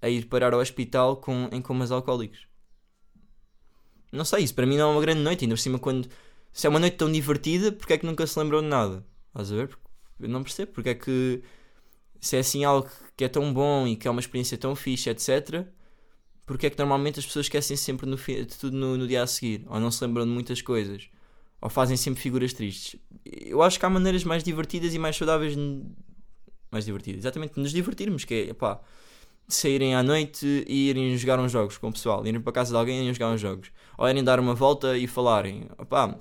a 0.00 0.08
ir 0.08 0.26
parar 0.26 0.54
ao 0.54 0.60
hospital 0.60 1.16
com, 1.16 1.48
em 1.52 1.60
comas 1.60 1.90
alcoólicos. 1.90 2.46
Não 4.12 4.24
sei, 4.24 4.44
isso 4.44 4.54
para 4.54 4.66
mim 4.66 4.76
não 4.76 4.90
é 4.90 4.92
uma 4.92 5.00
grande 5.00 5.20
noite, 5.20 5.44
ainda 5.44 5.54
por 5.54 5.60
cima 5.60 5.78
quando. 5.78 6.08
Se 6.52 6.66
é 6.66 6.70
uma 6.70 6.78
noite 6.78 6.96
tão 6.96 7.10
divertida, 7.10 7.72
porque 7.72 7.92
é 7.92 7.98
que 7.98 8.06
nunca 8.06 8.26
se 8.26 8.38
lembrou 8.38 8.62
de 8.62 8.68
nada? 8.68 9.04
Estás 9.28 9.52
a 9.52 9.56
ver? 9.56 9.78
Eu 10.20 10.28
não 10.28 10.42
percebo 10.42 10.72
porque 10.72 10.90
é 10.90 10.94
que. 10.94 11.42
Se 12.20 12.36
é 12.36 12.40
assim 12.40 12.64
algo 12.64 12.88
que 13.16 13.24
é 13.24 13.28
tão 13.28 13.52
bom 13.52 13.86
e 13.86 13.96
que 13.96 14.08
é 14.08 14.10
uma 14.10 14.20
experiência 14.20 14.58
tão 14.58 14.74
fixe, 14.74 15.10
etc. 15.10 15.66
Porque 16.46 16.66
é 16.66 16.70
que 16.70 16.78
normalmente 16.78 17.18
as 17.18 17.26
pessoas 17.26 17.46
esquecem 17.46 17.76
sempre 17.76 18.06
no 18.06 18.16
de 18.16 18.46
tudo 18.46 18.76
no, 18.76 18.96
no 18.96 19.06
dia 19.06 19.22
a 19.22 19.26
seguir? 19.26 19.64
Ou 19.68 19.80
não 19.80 19.90
se 19.90 20.04
lembram 20.04 20.24
de 20.24 20.30
muitas 20.30 20.62
coisas? 20.62 21.08
Ou 21.60 21.68
fazem 21.68 21.96
sempre 21.96 22.20
figuras 22.20 22.52
tristes? 22.52 23.00
Eu 23.24 23.62
acho 23.62 23.78
que 23.78 23.86
há 23.86 23.90
maneiras 23.90 24.22
mais 24.24 24.44
divertidas 24.44 24.94
e 24.94 24.98
mais 24.98 25.16
saudáveis. 25.16 25.56
Mais 26.70 26.84
divertidas, 26.84 27.20
exatamente, 27.20 27.54
de 27.54 27.60
nos 27.60 27.72
divertirmos. 27.72 28.24
Que 28.24 28.48
é, 28.50 28.54
pá, 28.54 28.80
saírem 29.48 29.94
à 29.94 30.02
noite 30.02 30.64
e 30.68 30.88
irem 30.88 31.16
jogar 31.16 31.38
uns 31.38 31.52
jogos 31.52 31.78
com 31.78 31.88
o 31.88 31.92
pessoal, 31.92 32.26
irem 32.26 32.40
para 32.40 32.52
casa 32.52 32.70
de 32.70 32.76
alguém 32.76 32.98
e 32.98 33.02
irem 33.02 33.14
jogar 33.14 33.30
uns 33.30 33.40
jogos, 33.40 33.70
ou 33.96 34.08
irem 34.08 34.22
dar 34.22 34.40
uma 34.40 34.54
volta 34.54 34.96
e 34.98 35.06
falarem, 35.06 35.68
opá, 35.78 36.18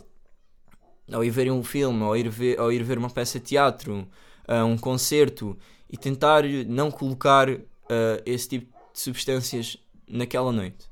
ou 1.12 1.24
ir 1.24 1.30
ver 1.30 1.52
um 1.52 1.64
filme, 1.64 2.04
ou 2.04 2.16
ir 2.16 2.30
ver, 2.30 2.60
ou 2.60 2.72
ir 2.72 2.84
ver 2.84 2.98
uma 2.98 3.10
peça 3.10 3.40
de 3.40 3.46
teatro, 3.46 4.08
ah, 4.48 4.66
um 4.66 4.78
concerto 4.78 5.58
e 5.90 5.98
tentar 5.98 6.44
não 6.68 6.90
colocar 6.92 7.50
ah, 7.50 8.22
esse 8.26 8.50
tipo 8.50 8.66
de 8.94 9.00
substâncias 9.00 9.78
naquela 10.08 10.52
noite. 10.52 10.90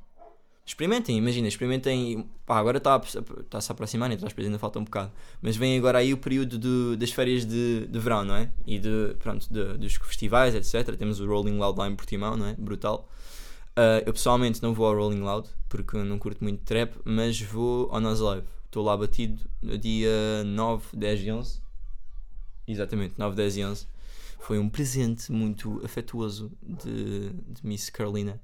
Experimentem, 0.65 1.17
imagina, 1.17 1.47
experimentem. 1.47 2.25
Pá, 2.45 2.57
agora 2.57 2.77
está 2.77 2.95
a, 2.95 3.01
está 3.41 3.59
-se 3.59 3.69
a 3.69 3.73
aproximar, 3.73 4.09
entre 4.11 4.25
aspas, 4.25 4.45
ainda 4.45 4.57
falta 4.57 4.79
um 4.79 4.85
bocado. 4.85 5.11
Mas 5.41 5.57
vem 5.57 5.77
agora 5.77 5.97
aí 5.97 6.13
o 6.13 6.17
período 6.17 6.57
do- 6.57 6.95
das 6.95 7.11
férias 7.11 7.45
de, 7.45 7.85
de 7.87 7.99
verão, 7.99 8.23
não 8.23 8.35
é? 8.35 8.49
E 8.65 8.79
de, 8.79 9.13
pronto, 9.19 9.45
de- 9.51 9.77
dos 9.77 9.95
festivais, 9.95 10.55
etc. 10.55 10.95
Temos 10.95 11.19
o 11.19 11.27
Rolling 11.27 11.57
Loud 11.57 11.77
lá 11.77 11.87
em 11.89 11.95
Portimão, 11.95 12.37
não 12.37 12.45
é? 12.47 12.53
Brutal. 12.57 13.09
Ah, 13.75 14.01
eu 14.05 14.13
pessoalmente 14.13 14.63
não 14.63 14.73
vou 14.73 14.85
ao 14.87 14.95
Rolling 14.95 15.19
Loud 15.21 15.49
porque 15.67 15.97
não 15.97 16.17
curto 16.17 16.41
muito 16.43 16.63
trap, 16.63 16.93
mas 17.03 17.41
vou 17.41 17.89
ao 17.91 17.99
Nos 17.99 18.21
Live. 18.21 18.47
Estou 18.65 18.83
lá 18.85 18.95
batido 18.95 19.41
no 19.61 19.77
dia 19.77 20.43
9, 20.45 20.85
10 20.93 21.21
e 21.23 21.31
11. 21.31 21.61
Exatamente, 22.67 23.15
9, 23.17 23.35
10 23.35 23.57
e 23.57 23.65
11. 23.65 23.87
Foi 24.39 24.59
um 24.59 24.69
presente 24.69 25.31
muito 25.31 25.81
afetuoso 25.83 26.51
de, 26.61 27.29
de 27.29 27.65
Miss 27.65 27.89
Carolina. 27.89 28.41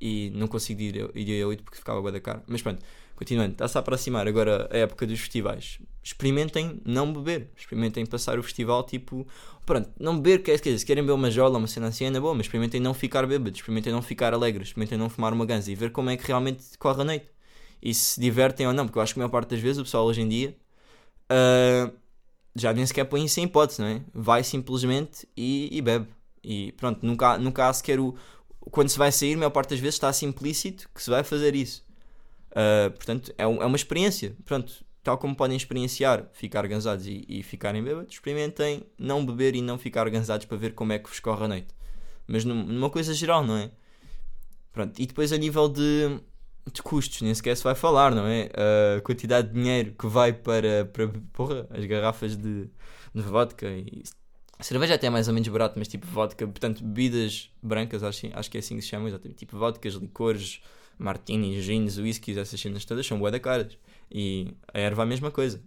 E 0.00 0.30
não 0.34 0.48
consigo 0.48 0.80
ir, 0.80 1.10
ir 1.14 1.42
a 1.42 1.46
8 1.46 1.62
porque 1.62 1.78
ficava 1.78 2.00
bué 2.00 2.10
da 2.10 2.20
cara. 2.20 2.42
Mas 2.46 2.62
pronto, 2.62 2.82
continuando, 3.14 3.52
está-se 3.52 3.76
a 3.76 3.80
aproximar 3.80 4.26
agora 4.26 4.68
a 4.72 4.78
época 4.78 5.06
dos 5.06 5.20
festivais. 5.20 5.78
Experimentem 6.02 6.80
não 6.84 7.12
beber, 7.12 7.50
experimentem 7.56 8.06
passar 8.06 8.38
o 8.38 8.42
festival 8.42 8.82
tipo. 8.82 9.26
Pronto, 9.66 9.90
não 10.00 10.18
beber, 10.18 10.42
quer 10.42 10.58
dizer, 10.58 10.78
se 10.78 10.86
querem 10.86 11.02
beber 11.02 11.12
uma 11.12 11.30
jola, 11.30 11.58
uma 11.58 11.66
cena 11.66 11.88
assim, 11.88 12.06
é 12.06 12.10
na 12.10 12.18
boa, 12.20 12.34
mas 12.34 12.46
experimentem 12.46 12.80
não 12.80 12.94
ficar 12.94 13.26
bêbados, 13.26 13.58
experimentem 13.60 13.92
não 13.92 14.02
ficar 14.02 14.32
alegres, 14.32 14.68
experimentem 14.68 14.98
não 14.98 15.10
fumar 15.10 15.32
uma 15.32 15.44
ganza 15.44 15.70
e 15.70 15.74
ver 15.74 15.92
como 15.92 16.10
é 16.10 16.16
que 16.16 16.26
realmente 16.26 16.64
corre 16.78 17.02
a 17.02 17.04
noite. 17.04 17.26
E 17.82 17.94
se 17.94 18.20
divertem 18.20 18.66
ou 18.66 18.72
não, 18.72 18.86
porque 18.86 18.98
eu 18.98 19.02
acho 19.02 19.14
que 19.14 19.20
a 19.20 19.22
maior 19.22 19.30
parte 19.30 19.50
das 19.50 19.60
vezes 19.60 19.78
o 19.78 19.84
pessoal 19.84 20.06
hoje 20.06 20.22
em 20.22 20.28
dia 20.28 20.56
ah, 21.30 21.90
já 22.54 22.72
nem 22.72 22.84
sequer 22.86 23.04
põe 23.04 23.24
isso 23.24 23.40
em 23.40 23.44
hipótese, 23.44 23.80
não 23.80 23.88
é? 23.88 24.02
Vai 24.12 24.42
simplesmente 24.44 25.28
e, 25.36 25.68
e 25.72 25.80
bebe. 25.80 26.08
E 26.42 26.72
pronto, 26.72 27.04
nunca, 27.04 27.38
nunca 27.38 27.68
há 27.68 27.72
sequer 27.72 28.00
o, 28.00 28.14
quando 28.70 28.88
se 28.88 28.98
vai 28.98 29.12
sair, 29.12 29.34
a 29.34 29.38
maior 29.38 29.50
parte 29.50 29.70
das 29.70 29.78
vezes 29.80 29.96
está 29.96 30.08
assim 30.08 30.26
implícito 30.26 30.88
que 30.94 31.02
se 31.02 31.10
vai 31.10 31.22
fazer 31.22 31.54
isso. 31.54 31.84
Uh, 32.50 32.90
portanto, 32.90 33.32
é, 33.38 33.42
é 33.42 33.46
uma 33.46 33.76
experiência. 33.76 34.36
Pronto, 34.44 34.84
tal 35.02 35.18
como 35.18 35.34
podem 35.36 35.56
experienciar 35.56 36.28
ficar 36.32 36.66
gansados 36.66 37.06
e, 37.06 37.24
e 37.28 37.42
ficarem 37.42 37.82
bêbados, 37.82 38.14
experimentem 38.14 38.84
não 38.98 39.24
beber 39.24 39.54
e 39.54 39.62
não 39.62 39.78
ficar 39.78 40.08
gansados 40.10 40.46
para 40.46 40.56
ver 40.56 40.74
como 40.74 40.92
é 40.92 40.98
que 40.98 41.08
vos 41.08 41.20
corre 41.20 41.44
a 41.44 41.48
noite. 41.48 41.68
Mas 42.26 42.44
num- 42.44 42.64
numa 42.64 42.90
coisa 42.90 43.14
geral, 43.14 43.44
não 43.44 43.56
é? 43.56 43.70
Pronto, 44.72 45.00
e 45.00 45.06
depois 45.06 45.32
a 45.32 45.36
nível 45.36 45.68
de, 45.68 46.20
de 46.72 46.82
custos, 46.82 47.22
nem 47.22 47.34
sequer 47.34 47.56
se 47.56 47.64
vai 47.64 47.74
falar, 47.74 48.14
não 48.14 48.26
é? 48.26 48.48
A 48.96 49.00
quantidade 49.00 49.48
de 49.48 49.54
dinheiro 49.54 49.94
que 49.98 50.06
vai 50.06 50.32
para, 50.32 50.84
para 50.86 51.08
porra, 51.32 51.66
as 51.70 51.84
garrafas 51.86 52.36
de, 52.36 52.68
de 53.14 53.22
vodka 53.22 53.66
e 53.68 54.02
cerveja 54.62 54.94
até 54.94 55.06
é 55.06 55.10
mais 55.10 55.28
ou 55.28 55.34
menos 55.34 55.48
barato, 55.48 55.78
mas 55.78 55.88
tipo 55.88 56.06
vodka, 56.06 56.46
portanto, 56.46 56.82
bebidas 56.84 57.50
brancas, 57.62 58.02
acho, 58.02 58.28
acho 58.32 58.50
que 58.50 58.58
é 58.58 58.60
assim 58.60 58.76
que 58.76 58.82
se 58.82 58.88
chama, 58.88 59.08
exatamente. 59.08 59.38
Tipo 59.38 59.56
vodkas, 59.58 59.94
licores, 59.94 60.60
martinis, 60.98 61.64
gins, 61.64 61.98
whiskies, 61.98 62.36
essas 62.36 62.60
cenas 62.60 62.84
todas 62.84 63.06
são 63.06 63.18
bué 63.18 63.30
da 63.30 63.40
caras. 63.40 63.78
E 64.10 64.48
a 64.72 64.78
erva 64.78 65.02
a 65.02 65.06
mesma 65.06 65.30
coisa. 65.30 65.62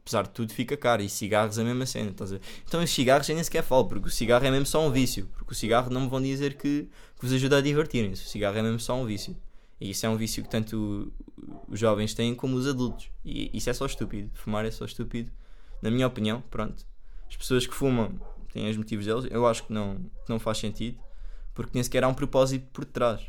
Apesar 0.00 0.22
de 0.24 0.30
tudo 0.30 0.52
fica 0.52 0.76
caro. 0.76 1.02
E 1.02 1.08
cigarros 1.08 1.58
a 1.58 1.64
mesma 1.64 1.86
cena, 1.86 2.10
estás 2.10 2.32
a? 2.32 2.38
Então 2.66 2.82
os 2.82 2.90
cigarros 2.90 3.28
eu 3.28 3.34
nem 3.34 3.44
sequer 3.44 3.62
falo, 3.62 3.86
porque 3.86 4.08
o 4.08 4.10
cigarro 4.10 4.44
é 4.44 4.50
mesmo 4.50 4.66
só 4.66 4.84
um 4.86 4.90
vício. 4.90 5.28
Porque 5.36 5.52
o 5.52 5.56
cigarro 5.56 5.90
não 5.90 6.02
me 6.02 6.08
vão 6.08 6.20
dizer 6.20 6.54
que, 6.54 6.88
que 7.16 7.22
vos 7.22 7.32
ajuda 7.32 7.58
a 7.58 7.60
divertirem-se. 7.60 8.24
O 8.24 8.28
cigarro 8.28 8.58
é 8.58 8.62
mesmo 8.62 8.80
só 8.80 8.96
um 8.96 9.06
vício. 9.06 9.36
E 9.80 9.90
isso 9.90 10.04
é 10.04 10.08
um 10.08 10.16
vício 10.16 10.42
que 10.42 10.48
tanto 10.48 11.12
os 11.68 11.78
jovens 11.80 12.12
têm 12.14 12.34
como 12.34 12.54
os 12.56 12.66
adultos. 12.66 13.08
E 13.24 13.50
isso 13.56 13.70
é 13.70 13.72
só 13.72 13.86
estúpido. 13.86 14.30
Fumar 14.34 14.64
é 14.66 14.70
só 14.70 14.84
estúpido. 14.84 15.30
Na 15.80 15.90
minha 15.90 16.06
opinião, 16.06 16.42
pronto. 16.50 16.84
As 17.28 17.36
pessoas 17.36 17.66
que 17.66 17.74
fumam 17.74 18.12
têm 18.52 18.68
os 18.68 18.76
motivos 18.76 19.06
deles. 19.06 19.26
Eu 19.30 19.46
acho 19.46 19.64
que 19.64 19.72
não, 19.72 19.98
não 20.28 20.38
faz 20.38 20.58
sentido. 20.58 20.98
Porque 21.54 21.70
nem 21.74 21.82
sequer 21.82 22.04
há 22.04 22.08
um 22.08 22.14
propósito 22.14 22.66
por 22.72 22.84
trás. 22.84 23.22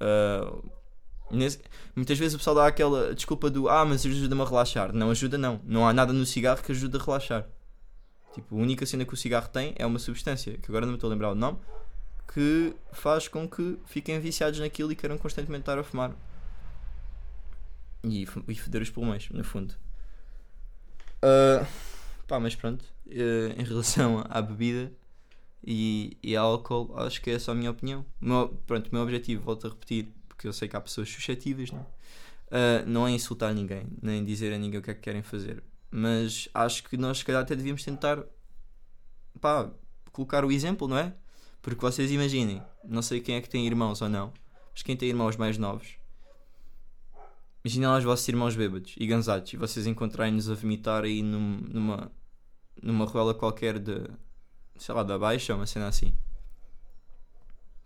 Ah, 0.00 0.56
nesse- 1.30 1.60
muitas 1.94 2.18
vezes 2.18 2.34
o 2.34 2.38
pessoal 2.38 2.56
dá 2.56 2.66
aquela 2.66 3.14
desculpa 3.14 3.50
do 3.50 3.68
Ah, 3.68 3.84
mas 3.84 4.04
ajuda-me 4.06 4.40
a 4.40 4.44
relaxar. 4.46 4.92
Não 4.94 5.10
ajuda, 5.10 5.36
não. 5.36 5.60
Não 5.64 5.86
há 5.86 5.92
nada 5.92 6.12
no 6.14 6.24
cigarro 6.24 6.62
que 6.62 6.72
ajude 6.72 6.96
a 6.96 7.00
relaxar. 7.02 7.46
Tipo, 8.32 8.56
a 8.56 8.58
única 8.58 8.86
cena 8.86 9.04
que 9.04 9.12
o 9.12 9.16
cigarro 9.16 9.48
tem 9.48 9.74
é 9.76 9.84
uma 9.84 9.98
substância, 9.98 10.56
que 10.56 10.70
agora 10.70 10.86
não 10.86 10.92
me 10.92 10.96
estou 10.96 11.08
a 11.08 11.12
lembrar 11.12 11.32
o 11.32 11.34
nome, 11.34 11.58
que 12.32 12.76
faz 12.92 13.28
com 13.28 13.48
que 13.48 13.78
fiquem 13.86 14.20
viciados 14.20 14.58
naquilo 14.60 14.92
e 14.92 14.96
queiram 14.96 15.18
constantemente 15.18 15.62
estar 15.62 15.78
a 15.78 15.84
fumar. 15.84 16.14
E, 18.02 18.22
e 18.48 18.54
foder 18.56 18.82
os 18.82 18.90
pulmões, 18.90 19.28
no 19.30 19.44
fundo. 19.44 19.74
Ah, 21.22 21.66
pá, 22.26 22.40
mas 22.40 22.54
pronto. 22.54 22.84
eh, 23.08 23.54
em 23.58 23.64
relação 23.64 24.24
à 24.28 24.40
bebida 24.42 24.92
e, 25.66 26.16
e 26.22 26.36
ao 26.36 26.52
álcool, 26.52 26.94
acho 26.98 27.20
que 27.22 27.30
é 27.30 27.38
só 27.38 27.52
a 27.52 27.54
minha 27.54 27.70
opinião. 27.70 28.04
Meu, 28.20 28.48
pronto, 28.66 28.88
o 28.88 28.94
meu 28.94 29.02
objetivo, 29.02 29.42
volto 29.42 29.66
a 29.66 29.70
repetir, 29.70 30.08
porque 30.28 30.48
eu 30.48 30.52
sei 30.52 30.68
que 30.68 30.76
há 30.76 30.80
pessoas 30.80 31.08
suscetíveis, 31.10 31.70
não? 31.72 31.86
Ah, 32.50 32.84
não 32.86 33.06
é 33.06 33.12
insultar 33.12 33.54
ninguém, 33.54 33.86
nem 34.02 34.24
dizer 34.24 34.52
a 34.54 34.58
ninguém 34.58 34.80
o 34.80 34.82
que 34.82 34.90
é 34.90 34.94
que 34.94 35.00
querem 35.00 35.22
fazer. 35.22 35.62
Mas 35.90 36.48
acho 36.54 36.84
que 36.84 36.96
nós, 36.96 37.18
se 37.18 37.24
calhar, 37.24 37.42
até 37.42 37.56
devíamos 37.56 37.84
tentar 37.84 38.24
pá, 39.40 39.70
colocar 40.12 40.44
o 40.44 40.52
exemplo, 40.52 40.86
não 40.88 40.98
é? 40.98 41.14
Porque 41.62 41.80
vocês 41.80 42.10
imaginem, 42.10 42.62
não 42.84 43.02
sei 43.02 43.20
quem 43.20 43.36
é 43.36 43.40
que 43.40 43.48
tem 43.48 43.66
irmãos 43.66 44.00
ou 44.00 44.08
não, 44.08 44.32
mas 44.72 44.82
quem 44.82 44.96
tem 44.96 45.08
irmãos 45.08 45.36
mais 45.36 45.58
novos, 45.58 45.96
imaginem 47.64 47.88
lá 47.88 47.98
os 47.98 48.04
vossos 48.04 48.26
irmãos 48.28 48.56
bêbados 48.56 48.94
e 48.98 49.06
gansados 49.06 49.52
e 49.52 49.56
vocês 49.56 49.86
encontrarem-nos 49.86 50.48
a 50.50 50.54
vomitar 50.54 51.04
aí 51.04 51.22
num- 51.22 51.60
numa, 51.68 52.10
numa 52.82 53.04
ruela 53.04 53.34
qualquer 53.34 53.78
de, 53.78 54.08
sei 54.76 54.94
lá, 54.94 55.02
da 55.02 55.18
baixa, 55.18 55.54
uma 55.54 55.66
cena 55.66 55.88
assim. 55.88 56.14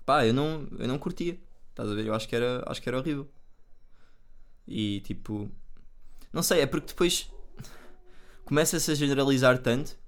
pá, 0.06 0.24
eu 0.26 0.32
não, 0.34 0.68
eu 0.78 0.86
não 0.86 0.98
curtia. 0.98 1.38
Estás 1.70 1.90
a 1.90 1.94
ver? 1.94 2.06
Eu 2.06 2.14
acho 2.14 2.28
que 2.28 2.36
era, 2.36 2.62
acho 2.66 2.80
que 2.80 2.88
era 2.88 2.98
horrível. 2.98 3.28
E 4.66 5.00
tipo, 5.00 5.50
não 6.32 6.42
sei, 6.42 6.60
é 6.60 6.66
porque 6.66 6.86
depois 6.88 7.28
começa-se 8.44 8.90
a 8.90 8.94
generalizar 8.94 9.58
tanto 9.58 9.98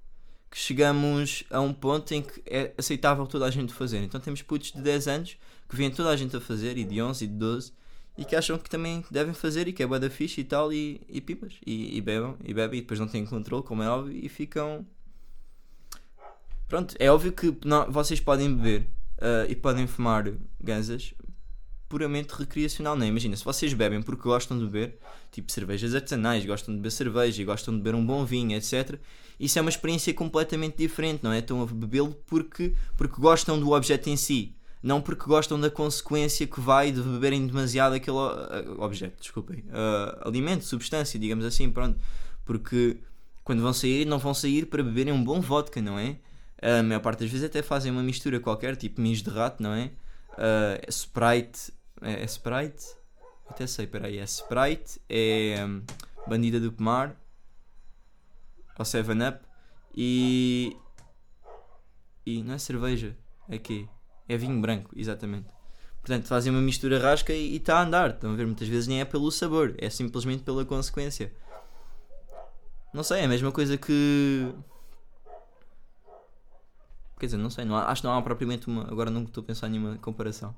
que 0.49 0.57
chegamos 0.57 1.43
a 1.49 1.59
um 1.59 1.73
ponto 1.73 2.13
em 2.13 2.21
que 2.21 2.41
é 2.45 2.73
aceitável 2.77 3.27
toda 3.27 3.45
a 3.45 3.51
gente 3.51 3.73
fazer. 3.73 3.99
Então 3.99 4.19
temos 4.19 4.41
putos 4.41 4.71
de 4.71 4.81
10 4.81 5.07
anos 5.07 5.37
que 5.67 5.75
vêm 5.75 5.91
toda 5.91 6.09
a 6.09 6.15
gente 6.15 6.35
a 6.35 6.41
fazer, 6.41 6.77
e 6.77 6.83
de 6.83 7.01
11 7.01 7.25
e 7.25 7.27
de 7.27 7.33
12, 7.33 7.73
e 8.17 8.25
que 8.25 8.35
acham 8.35 8.57
que 8.57 8.69
também 8.69 9.03
devem 9.11 9.33
fazer 9.33 9.67
e 9.67 9.73
que 9.73 9.83
é 9.83 9.87
bué 9.87 9.99
da 9.99 10.09
fixe 10.09 10.41
e 10.41 10.43
tal, 10.43 10.71
e, 10.71 11.01
e 11.07 11.21
pipas, 11.21 11.55
e, 11.65 11.97
e 11.97 12.01
bebem, 12.01 12.35
e 12.43 12.53
bebem, 12.53 12.79
e 12.79 12.81
depois 12.81 12.99
não 12.99 13.07
têm 13.07 13.25
controle, 13.25 13.63
como 13.63 13.83
é 13.83 13.89
óbvio, 13.89 14.17
e 14.17 14.29
ficam. 14.29 14.85
Pronto, 16.67 16.95
é 16.99 17.11
óbvio 17.11 17.31
que 17.31 17.55
não, 17.65 17.91
vocês 17.91 18.19
podem 18.19 18.53
beber 18.53 18.81
uh, 19.17 19.49
e 19.49 19.55
podem 19.55 19.87
fumar 19.87 20.33
ganzas 20.59 21.13
puramente 21.87 22.33
recreacional, 22.33 22.95
não 22.95 23.05
é? 23.05 23.07
Imagina, 23.07 23.35
se 23.35 23.45
vocês 23.45 23.73
bebem 23.73 24.01
porque 24.01 24.23
gostam 24.23 24.57
de 24.57 24.65
beber, 24.65 24.97
tipo 25.31 25.49
cervejas 25.51 25.95
artesanais, 25.95 26.45
gostam 26.45 26.73
de 26.73 26.81
beber 26.81 26.91
cerveja 26.91 27.41
e 27.41 27.45
gostam 27.45 27.73
de 27.73 27.81
beber 27.81 27.95
um 27.95 28.05
bom 28.05 28.25
vinho, 28.25 28.55
etc. 28.57 28.99
Isso 29.39 29.59
é 29.59 29.61
uma 29.61 29.69
experiência 29.69 30.13
completamente 30.13 30.77
diferente, 30.77 31.23
não 31.23 31.31
é? 31.31 31.39
Estão 31.39 31.61
a 31.61 31.65
bebê-lo 31.65 32.15
porque, 32.25 32.73
porque 32.95 33.21
gostam 33.21 33.59
do 33.59 33.71
objeto 33.71 34.09
em 34.09 34.17
si, 34.17 34.55
não 34.81 35.01
porque 35.01 35.25
gostam 35.25 35.59
da 35.59 35.69
consequência 35.69 36.47
que 36.47 36.59
vai 36.59 36.91
de 36.91 37.01
beberem 37.01 37.45
demasiado 37.45 37.93
aquele 37.93 38.17
uh, 38.17 38.81
objeto, 38.81 39.19
desculpem, 39.19 39.59
uh, 39.67 40.27
alimento, 40.27 40.65
substância, 40.65 41.19
digamos 41.19 41.45
assim, 41.45 41.69
pronto. 41.69 41.99
Porque 42.45 42.97
quando 43.43 43.61
vão 43.61 43.73
sair, 43.73 44.05
não 44.05 44.17
vão 44.17 44.33
sair 44.33 44.65
para 44.65 44.81
beberem 44.81 45.13
um 45.13 45.23
bom 45.23 45.39
vodka, 45.39 45.81
não 45.81 45.99
é? 45.99 46.17
A 46.61 46.81
maior 46.81 47.01
parte 47.01 47.19
das 47.19 47.29
vezes 47.29 47.45
até 47.45 47.61
fazem 47.61 47.91
uma 47.91 48.01
mistura 48.01 48.39
qualquer, 48.39 48.75
tipo 48.75 48.99
mijo 48.99 49.23
de 49.23 49.29
rato, 49.29 49.61
não 49.61 49.73
é? 49.73 49.91
Uh, 50.33 50.89
Sprite 50.89 51.71
é, 52.01 52.21
é 52.21 52.25
Sprite? 52.25 52.95
Até 53.49 53.65
sei, 53.65 53.87
peraí. 53.87 54.17
É 54.17 54.23
Sprite, 54.23 54.99
é 55.09 55.63
um, 55.65 55.81
Bandida 56.27 56.59
do 56.59 56.71
Pomar, 56.71 57.15
ou 58.77 58.85
7-Up 58.85 59.39
e. 59.95 60.75
E 62.25 62.43
não 62.43 62.55
é 62.55 62.57
cerveja, 62.57 63.17
é 63.47 63.57
que 63.57 63.87
É 64.27 64.35
vinho 64.35 64.59
branco, 64.59 64.91
exatamente. 64.95 65.47
Portanto, 66.01 66.25
fazem 66.27 66.51
uma 66.51 66.61
mistura 66.61 66.99
rasca 66.99 67.33
e 67.33 67.57
está 67.57 67.79
a 67.79 67.83
andar. 67.83 68.11
Estão 68.11 68.31
a 68.31 68.35
ver? 68.35 68.45
Muitas 68.45 68.67
vezes 68.67 68.87
nem 68.87 69.01
é 69.01 69.05
pelo 69.05 69.31
sabor, 69.31 69.75
é 69.77 69.89
simplesmente 69.89 70.43
pela 70.43 70.63
consequência. 70.63 71.33
Não 72.93 73.03
sei, 73.03 73.21
é 73.21 73.25
a 73.25 73.27
mesma 73.27 73.51
coisa 73.51 73.77
que. 73.77 74.53
Quer 77.19 77.25
dizer, 77.25 77.37
não 77.37 77.49
sei, 77.49 77.65
não 77.65 77.75
há, 77.75 77.89
acho 77.91 78.01
que 78.01 78.07
não 78.07 78.13
há 78.13 78.21
propriamente 78.21 78.67
uma. 78.67 78.83
Agora 78.83 79.09
não 79.09 79.23
estou 79.23 79.41
a 79.41 79.45
pensar 79.45 79.67
em 79.67 79.71
nenhuma 79.71 79.97
comparação. 79.97 80.55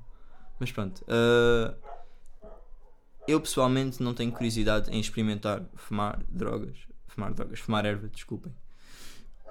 Mas 0.58 0.70
pronto. 0.70 1.02
Uh, 1.02 1.74
eu 3.26 3.40
pessoalmente 3.40 4.02
não 4.02 4.14
tenho 4.14 4.30
curiosidade 4.32 4.90
em 4.90 5.00
experimentar 5.00 5.64
fumar 5.74 6.22
drogas. 6.28 6.89
Fumar 7.14 7.34
drogas, 7.34 7.58
fumar 7.58 7.84
erva, 7.84 8.08
desculpem. 8.08 8.52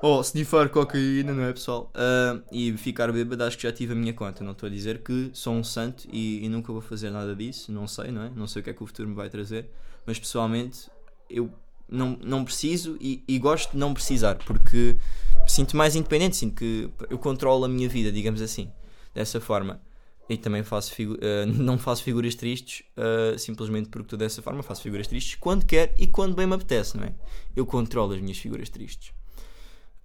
Ou 0.01 0.21
snifar 0.21 0.69
cocaína, 0.69 1.33
não 1.33 1.43
é 1.43 1.51
pessoal? 1.51 1.91
Uh, 1.93 2.41
e 2.53 2.71
ficar 2.77 3.11
bêbado, 3.11 3.43
acho 3.43 3.57
que 3.57 3.63
já 3.63 3.71
tive 3.71 3.91
a 3.91 3.95
minha 3.95 4.13
conta. 4.13 4.43
Não 4.45 4.53
estou 4.53 4.67
a 4.67 4.69
dizer 4.69 5.03
que 5.03 5.29
sou 5.33 5.53
um 5.53 5.63
santo 5.63 6.07
e, 6.11 6.45
e, 6.45 6.47
nunca 6.47 6.71
vou 6.71 6.81
fazer 6.81 7.09
nada 7.09 7.35
disso. 7.35 7.69
Não 7.69 7.85
sei, 7.85 8.09
não 8.09 8.23
é? 8.23 8.29
Não 8.33 8.47
sei 8.47 8.61
o 8.61 8.63
que 8.63 8.69
é 8.69 8.73
que 8.73 8.81
o 8.81 8.87
futuro 8.87 9.09
me 9.09 9.15
vai 9.15 9.29
trazer. 9.29 9.69
Mas 10.05 10.17
pessoalmente, 10.17 10.89
eu 11.29 11.51
não, 11.89 12.17
não 12.23 12.45
preciso 12.45 12.97
e, 13.01 13.21
e 13.27 13.37
gosto 13.37 13.71
de 13.71 13.77
não 13.77 13.93
precisar 13.93 14.35
porque 14.35 14.95
me 15.43 15.49
sinto 15.49 15.75
mais 15.75 15.97
independente. 15.97 16.37
Sinto 16.37 16.55
que 16.55 16.89
eu 17.09 17.17
controlo 17.17 17.65
a 17.65 17.67
minha 17.67 17.89
vida, 17.89 18.09
digamos 18.09 18.41
assim. 18.41 18.71
Dessa 19.13 19.41
forma. 19.41 19.81
E 20.29 20.37
também 20.37 20.61
faço 20.61 20.93
uh, 21.01 21.45
não 21.57 21.79
faço 21.79 22.03
figuras 22.03 22.35
tristes 22.35 22.85
uh, 22.95 23.37
simplesmente 23.37 23.89
porque 23.89 24.05
estou 24.05 24.19
dessa 24.19 24.41
forma. 24.41 24.61
Faço 24.61 24.83
figuras 24.83 25.07
tristes 25.07 25.35
quando 25.35 25.65
quer 25.65 25.95
e 25.97 26.05
quando 26.05 26.35
bem 26.35 26.45
me 26.45 26.53
apetece, 26.53 26.95
não 26.95 27.05
é? 27.05 27.13
Eu 27.55 27.65
controlo 27.65 28.13
as 28.13 28.21
minhas 28.21 28.37
figuras 28.37 28.69
tristes. 28.69 29.11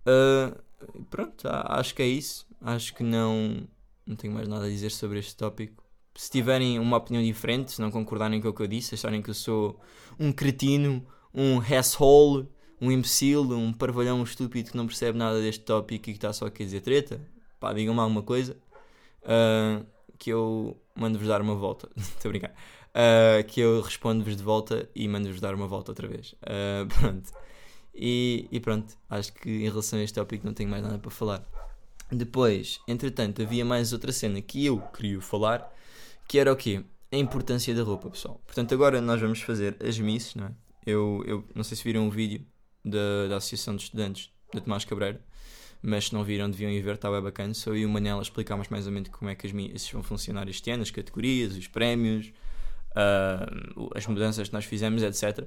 Uh, 0.06 1.04
pronto, 1.10 1.46
acho 1.46 1.94
que 1.94 2.02
é 2.02 2.06
isso. 2.06 2.46
Acho 2.60 2.94
que 2.94 3.02
não, 3.02 3.68
não 4.06 4.16
tenho 4.16 4.32
mais 4.32 4.48
nada 4.48 4.64
a 4.64 4.68
dizer 4.68 4.90
sobre 4.90 5.18
este 5.18 5.36
tópico. 5.36 5.84
Se 6.14 6.30
tiverem 6.30 6.78
uma 6.78 6.96
opinião 6.96 7.22
diferente, 7.22 7.72
se 7.72 7.80
não 7.80 7.90
concordarem 7.90 8.40
com 8.40 8.48
o 8.48 8.54
que 8.54 8.62
eu 8.62 8.66
disse, 8.66 8.94
acharem 8.94 9.20
que 9.20 9.28
eu 9.28 9.34
sou 9.34 9.78
um 10.18 10.32
cretino, 10.32 11.04
um 11.34 11.60
asshole, 11.60 12.48
um 12.80 12.90
imbecil, 12.90 13.42
um 13.52 13.72
parvalhão 13.72 14.22
estúpido 14.22 14.70
que 14.70 14.76
não 14.76 14.86
percebe 14.86 15.18
nada 15.18 15.40
deste 15.40 15.64
tópico 15.64 16.08
e 16.08 16.12
que 16.12 16.18
está 16.18 16.32
só 16.32 16.46
a 16.46 16.50
querer 16.50 16.64
dizer 16.66 16.80
treta, 16.80 17.20
pá, 17.60 17.72
digam-me 17.72 18.00
alguma 18.00 18.22
coisa. 18.22 18.56
Uh, 19.22 19.84
que 20.18 20.30
eu 20.30 20.76
mando-vos 20.94 21.28
dar 21.28 21.40
uma 21.40 21.54
volta. 21.54 21.88
Estou 21.96 22.28
a 22.28 22.32
brincar. 22.32 22.54
Uh, 22.90 23.44
que 23.48 23.60
eu 23.60 23.80
respondo-vos 23.80 24.36
de 24.36 24.42
volta 24.42 24.88
e 24.94 25.08
mando-vos 25.08 25.40
dar 25.40 25.54
uma 25.54 25.66
volta 25.66 25.90
outra 25.90 26.06
vez. 26.06 26.34
Uh, 26.42 26.86
pronto. 27.00 27.32
E, 27.94 28.48
e, 28.50 28.58
pronto, 28.58 28.96
acho 29.08 29.32
que 29.32 29.48
em 29.48 29.68
relação 29.68 29.98
a 29.98 30.02
este 30.02 30.14
tópico 30.14 30.44
não 30.44 30.52
tenho 30.52 30.68
mais 30.68 30.82
nada 30.82 30.98
para 30.98 31.10
falar. 31.10 31.44
Depois, 32.10 32.80
entretanto, 32.88 33.40
havia 33.42 33.64
mais 33.64 33.92
outra 33.92 34.12
cena 34.12 34.40
que 34.40 34.64
eu 34.66 34.80
queria 34.80 35.20
falar, 35.20 35.72
que 36.28 36.38
era 36.38 36.52
o 36.52 36.56
quê? 36.56 36.84
A 37.12 37.16
importância 37.16 37.74
da 37.74 37.82
roupa, 37.82 38.10
pessoal. 38.10 38.40
Portanto, 38.44 38.74
agora 38.74 39.00
nós 39.00 39.20
vamos 39.20 39.40
fazer 39.40 39.76
as 39.80 39.98
misses, 39.98 40.34
não 40.34 40.46
é? 40.46 40.50
Eu, 40.84 41.22
eu 41.26 41.44
não 41.54 41.64
sei 41.64 41.76
se 41.76 41.84
viram 41.84 42.02
um 42.02 42.10
vídeo 42.10 42.44
da, 42.84 43.28
da 43.28 43.36
Associação 43.36 43.74
de 43.76 43.84
Estudantes 43.84 44.30
da 44.52 44.60
Tomás 44.60 44.84
Cabreira, 44.84 45.20
mas 45.86 46.06
se 46.06 46.14
não 46.14 46.24
viram 46.24 46.50
deviam 46.50 46.70
ir 46.70 46.80
ver, 46.80 46.94
estava 46.94 47.20
bacana. 47.20 47.52
Só 47.52 47.70
eu 47.70 47.76
e 47.76 47.86
o 47.86 47.88
Manel 47.90 48.20
explicámos 48.20 48.68
mais 48.68 48.86
ou 48.86 48.92
menos 48.92 49.10
como 49.10 49.30
é 49.30 49.34
que 49.34 49.46
as 49.46 49.52
minhas 49.52 49.86
vão 49.90 50.02
funcionar 50.02 50.48
este 50.48 50.70
ano, 50.70 50.82
as 50.82 50.90
categorias, 50.90 51.54
os 51.54 51.68
prémios, 51.68 52.32
uh, 52.92 53.90
as 53.94 54.06
mudanças 54.06 54.48
que 54.48 54.54
nós 54.54 54.64
fizemos, 54.64 55.02
etc. 55.02 55.46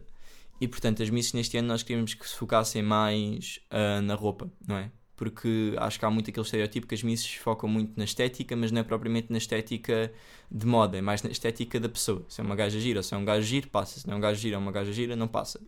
E 0.61 0.67
portanto, 0.67 1.01
as 1.01 1.09
missas 1.09 1.33
neste 1.33 1.57
ano 1.57 1.67
nós 1.67 1.81
queríamos 1.81 2.13
que 2.13 2.29
se 2.29 2.35
focassem 2.35 2.83
mais 2.83 3.59
uh, 3.71 3.99
na 4.03 4.13
roupa, 4.13 4.47
não 4.67 4.77
é? 4.77 4.91
Porque 5.15 5.73
acho 5.77 5.97
que 5.97 6.05
há 6.05 6.11
muito 6.11 6.29
aquele 6.29 6.45
estereotipo 6.45 6.85
que 6.85 6.93
as 6.93 7.01
missas 7.01 7.33
focam 7.33 7.67
muito 7.67 7.93
na 7.97 8.03
estética, 8.03 8.55
mas 8.55 8.71
não 8.71 8.81
é 8.81 8.83
propriamente 8.83 9.31
na 9.31 9.39
estética 9.39 10.13
de 10.51 10.67
moda, 10.67 10.99
é 10.99 11.01
mais 11.01 11.23
na 11.23 11.31
estética 11.31 11.79
da 11.79 11.89
pessoa. 11.89 12.23
Se 12.29 12.39
é 12.39 12.43
uma 12.43 12.55
gaja 12.55 12.79
gira, 12.79 13.01
se 13.01 13.15
é 13.15 13.17
um 13.17 13.25
gajo 13.25 13.41
giro, 13.41 13.67
passa. 13.69 13.99
Se 13.99 14.05
não 14.05 14.13
é 14.13 14.17
um 14.17 14.21
gajo 14.21 14.39
gira, 14.39 14.55
é 14.55 14.59
uma 14.59 14.71
gaja 14.71 14.93
gira, 14.93 15.15
não 15.15 15.27
passa 15.27 15.59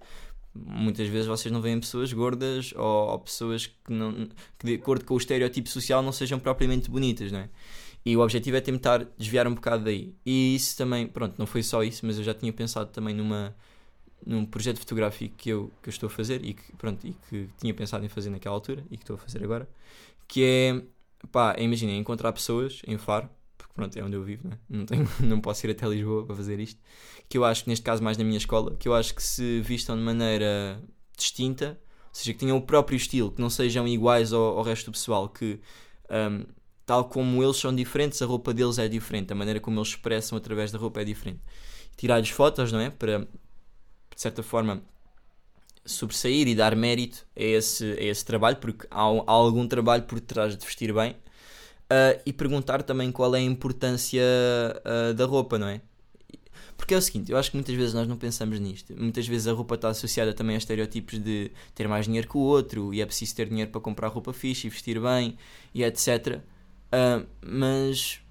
muitas 0.53 1.07
vezes 1.07 1.27
vocês 1.27 1.51
não 1.51 1.62
veem 1.62 1.79
pessoas 1.79 2.12
gordas 2.12 2.73
ou, 2.75 3.09
ou, 3.09 3.19
pessoas 3.19 3.67
que, 3.67 3.91
não, 3.91 4.27
que, 4.57 4.65
de 4.65 4.75
acordo 4.75 5.05
com 5.05 5.13
o 5.13 5.17
estereotipo 5.17 5.69
social, 5.69 6.01
não 6.01 6.12
sejam 6.12 6.39
propriamente 6.39 6.89
bonitas, 6.89 7.31
não 7.31 7.39
é? 7.39 7.49
E 8.05 8.15
o 8.15 8.21
objetivo 8.21 8.57
é 8.57 8.62
tentar 8.62 9.05
desviar 9.17 9.47
um 9.47 9.53
bocado 9.53 9.83
daí. 9.83 10.15
E 10.25 10.55
isso 10.55 10.75
também, 10.77 11.05
pronto, 11.07 11.35
não 11.38 11.45
foi 11.45 11.62
só 11.62 11.83
isso, 11.83 12.05
mas 12.05 12.17
eu 12.17 12.23
já 12.23 12.33
tinha 12.33 12.51
pensado 12.51 12.89
também 12.91 13.13
numa, 13.13 13.55
num 14.25 14.45
projeto 14.45 14.79
fotográfico 14.79 15.35
que 15.35 15.49
eu, 15.49 15.71
que 15.81 15.89
eu 15.89 15.91
estou 15.91 16.07
a 16.07 16.09
fazer 16.09 16.43
e 16.43 16.53
que, 16.53 16.75
pronto, 16.77 17.05
e 17.05 17.13
que 17.29 17.49
tinha 17.57 17.73
pensado 17.73 18.05
em 18.05 18.09
fazer 18.09 18.29
naquela 18.29 18.55
altura 18.55 18.83
e 18.89 18.97
que 18.97 19.03
estou 19.03 19.15
a 19.15 19.19
fazer 19.19 19.43
agora, 19.43 19.69
que 20.27 20.43
é, 20.43 20.81
pá, 21.31 21.55
imaginem, 21.59 21.99
encontrar 21.99 22.31
pessoas 22.31 22.81
em 22.88 22.97
Faro, 22.97 23.29
pronto, 23.79 23.97
é 23.97 24.03
onde 24.03 24.15
eu 24.15 24.23
vivo, 24.23 24.49
não, 24.69 24.81
é? 24.81 24.85
tenho, 24.85 25.07
não 25.21 25.39
posso 25.39 25.65
ir 25.65 25.71
até 25.71 25.87
Lisboa 25.87 26.25
para 26.25 26.35
fazer 26.35 26.59
isto, 26.59 26.79
que 27.29 27.37
eu 27.37 27.45
acho 27.45 27.63
que 27.63 27.69
neste 27.69 27.83
caso 27.83 28.03
mais 28.03 28.17
na 28.17 28.23
minha 28.23 28.37
escola, 28.37 28.75
que 28.75 28.87
eu 28.87 28.93
acho 28.93 29.15
que 29.15 29.23
se 29.23 29.61
vistam 29.61 29.95
de 29.95 30.03
maneira 30.03 30.81
distinta, 31.17 31.79
ou 32.09 32.15
seja, 32.15 32.33
que 32.33 32.39
tenham 32.39 32.57
o 32.57 32.61
próprio 32.61 32.97
estilo, 32.97 33.31
que 33.31 33.41
não 33.41 33.49
sejam 33.49 33.87
iguais 33.87 34.33
ao, 34.33 34.57
ao 34.57 34.63
resto 34.63 34.85
do 34.85 34.91
pessoal, 34.91 35.29
que 35.29 35.59
um, 36.09 36.45
tal 36.85 37.05
como 37.05 37.41
eles 37.41 37.57
são 37.57 37.73
diferentes, 37.73 38.21
a 38.21 38.25
roupa 38.25 38.53
deles 38.53 38.77
é 38.79 38.87
diferente, 38.87 39.31
a 39.31 39.35
maneira 39.35 39.59
como 39.59 39.79
eles 39.79 39.89
expressam 39.89 40.37
através 40.37 40.71
da 40.71 40.79
roupa 40.79 41.01
é 41.01 41.05
diferente. 41.05 41.39
Tirar-lhes 41.95 42.29
fotos, 42.29 42.71
não 42.71 42.79
é? 42.79 42.89
Para, 42.89 43.19
de 43.19 44.21
certa 44.21 44.41
forma, 44.41 44.81
sobressair 45.85 46.47
e 46.47 46.55
dar 46.55 46.75
mérito 46.75 47.25
a 47.35 47.43
esse, 47.43 47.85
a 47.93 48.03
esse 48.03 48.25
trabalho, 48.25 48.57
porque 48.57 48.87
há, 48.89 49.03
há 49.03 49.31
algum 49.31 49.67
trabalho 49.67 50.03
por 50.03 50.19
trás 50.19 50.57
de 50.57 50.65
vestir 50.65 50.93
bem. 50.93 51.15
Uh, 51.91 52.21
e 52.23 52.32
perguntar 52.32 52.84
também 52.84 53.12
qual 53.12 53.34
é 53.36 53.39
a 53.39 53.41
importância 53.41 54.21
uh, 54.21 55.13
da 55.13 55.25
roupa, 55.25 55.58
não 55.58 55.67
é? 55.67 55.82
Porque 56.78 56.93
é 56.93 56.97
o 56.97 57.02
seguinte, 57.02 57.32
eu 57.32 57.38
acho 57.38 57.52
que 57.52 57.58
muitas 57.58 57.75
vezes 57.75 57.93
nós 57.93 58.08
não 58.08 58.15
pensamos 58.15 58.60
nisto. 58.60 58.95
Muitas 58.95 59.28
vezes 59.28 59.47
a 59.47 59.54
roupa 59.54 59.75
está 59.75 59.89
associada 59.89 60.34
também 60.34 60.56
a 60.56 60.58
estereótipos 60.58 61.19
de 61.19 61.52
ter 61.75 61.88
mais 61.88 62.06
dinheiro 62.06 62.28
que 62.28 62.38
o 62.38 62.39
outro 62.39 62.93
e 62.93 63.02
é 63.02 63.06
preciso 63.06 63.36
ter 63.36 63.49
dinheiro 63.49 63.69
para 63.69 63.82
comprar 63.82 64.08
roupa 64.08 64.32
fixe 64.32 64.67
e 64.67 64.69
vestir 64.69 65.02
bem 65.02 65.38
e 65.73 65.84
etc. 65.84 66.38
Uh, 66.38 66.41
ah, 66.91 67.25
mas 67.41 68.21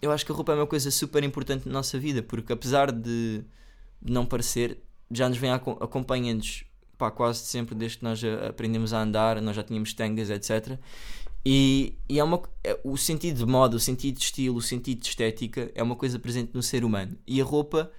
eu 0.00 0.10
acho 0.10 0.24
que 0.24 0.32
a 0.32 0.34
roupa 0.34 0.52
é 0.52 0.54
uma 0.54 0.66
coisa 0.66 0.90
super 0.90 1.22
importante 1.22 1.66
na 1.66 1.72
nossa 1.72 1.98
vida 1.98 2.22
porque 2.22 2.52
apesar 2.52 2.90
de, 2.90 3.42
não 4.00 4.24
parecer, 4.24 4.78
já 5.10 5.28
nos 5.28 5.36
vem 5.36 5.50
acompanhando-nos 5.50 6.64
quase 7.14 7.40
sempre 7.40 7.74
desde 7.74 7.98
que 7.98 8.04
nós 8.04 8.22
aprendemos 8.48 8.92
a 8.92 9.02
andar, 9.02 9.40
nós 9.40 9.56
já 9.56 9.62
tínhamos 9.62 9.94
tangas, 9.94 10.28
etc. 10.28 10.78
E, 11.44 11.94
e 12.08 12.18
é 12.18 12.24
uma, 12.24 12.42
é, 12.62 12.78
o 12.84 12.96
sentido 12.96 13.38
de 13.38 13.46
moda, 13.46 13.76
o 13.76 13.80
sentido 13.80 14.18
de 14.18 14.24
estilo, 14.24 14.56
o 14.56 14.62
sentido 14.62 15.00
de 15.00 15.08
estética 15.08 15.70
é 15.74 15.82
uma 15.82 15.96
coisa 15.96 16.18
presente 16.18 16.50
no 16.52 16.62
ser 16.62 16.84
humano. 16.84 17.16
E 17.26 17.40
a 17.40 17.44
roupa, 17.44 17.90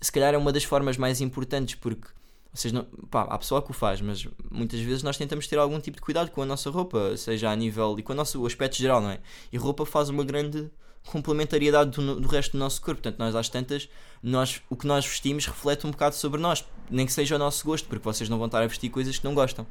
se 0.00 0.12
calhar, 0.12 0.34
é 0.34 0.38
uma 0.38 0.52
das 0.52 0.64
formas 0.64 0.96
mais 0.96 1.20
importantes, 1.20 1.74
porque 1.74 2.08
vocês 2.52 2.72
não, 2.72 2.84
pá, 3.10 3.22
há 3.22 3.36
pessoa 3.36 3.60
que 3.60 3.72
o 3.72 3.74
faz, 3.74 4.00
mas 4.00 4.28
muitas 4.48 4.78
vezes 4.80 5.02
nós 5.02 5.16
tentamos 5.16 5.48
ter 5.48 5.58
algum 5.58 5.80
tipo 5.80 5.96
de 5.96 6.02
cuidado 6.02 6.30
com 6.30 6.40
a 6.40 6.46
nossa 6.46 6.70
roupa, 6.70 7.16
seja 7.16 7.50
a 7.50 7.56
nível 7.56 7.96
e 7.98 8.02
com 8.02 8.12
o 8.12 8.16
nosso 8.16 8.46
aspecto 8.46 8.76
geral, 8.76 9.00
não 9.00 9.10
é? 9.10 9.18
E 9.52 9.56
roupa 9.56 9.84
faz 9.84 10.08
uma 10.08 10.24
grande 10.24 10.70
complementariedade 11.06 11.90
do, 11.90 12.20
do 12.20 12.28
resto 12.28 12.52
do 12.52 12.58
nosso 12.58 12.80
corpo. 12.80 13.02
Portanto, 13.02 13.18
nós 13.18 13.34
às 13.34 13.48
tantas, 13.48 13.88
nós, 14.22 14.62
o 14.70 14.76
que 14.76 14.86
nós 14.86 15.04
vestimos 15.04 15.46
reflete 15.46 15.84
um 15.86 15.90
bocado 15.90 16.14
sobre 16.14 16.40
nós, 16.40 16.64
nem 16.88 17.04
que 17.04 17.12
seja 17.12 17.34
o 17.34 17.38
nosso 17.38 17.64
gosto, 17.64 17.88
porque 17.88 18.04
vocês 18.04 18.28
não 18.28 18.38
vão 18.38 18.46
estar 18.46 18.62
a 18.62 18.66
vestir 18.66 18.88
coisas 18.88 19.18
que 19.18 19.24
não 19.24 19.34
gostam. 19.34 19.66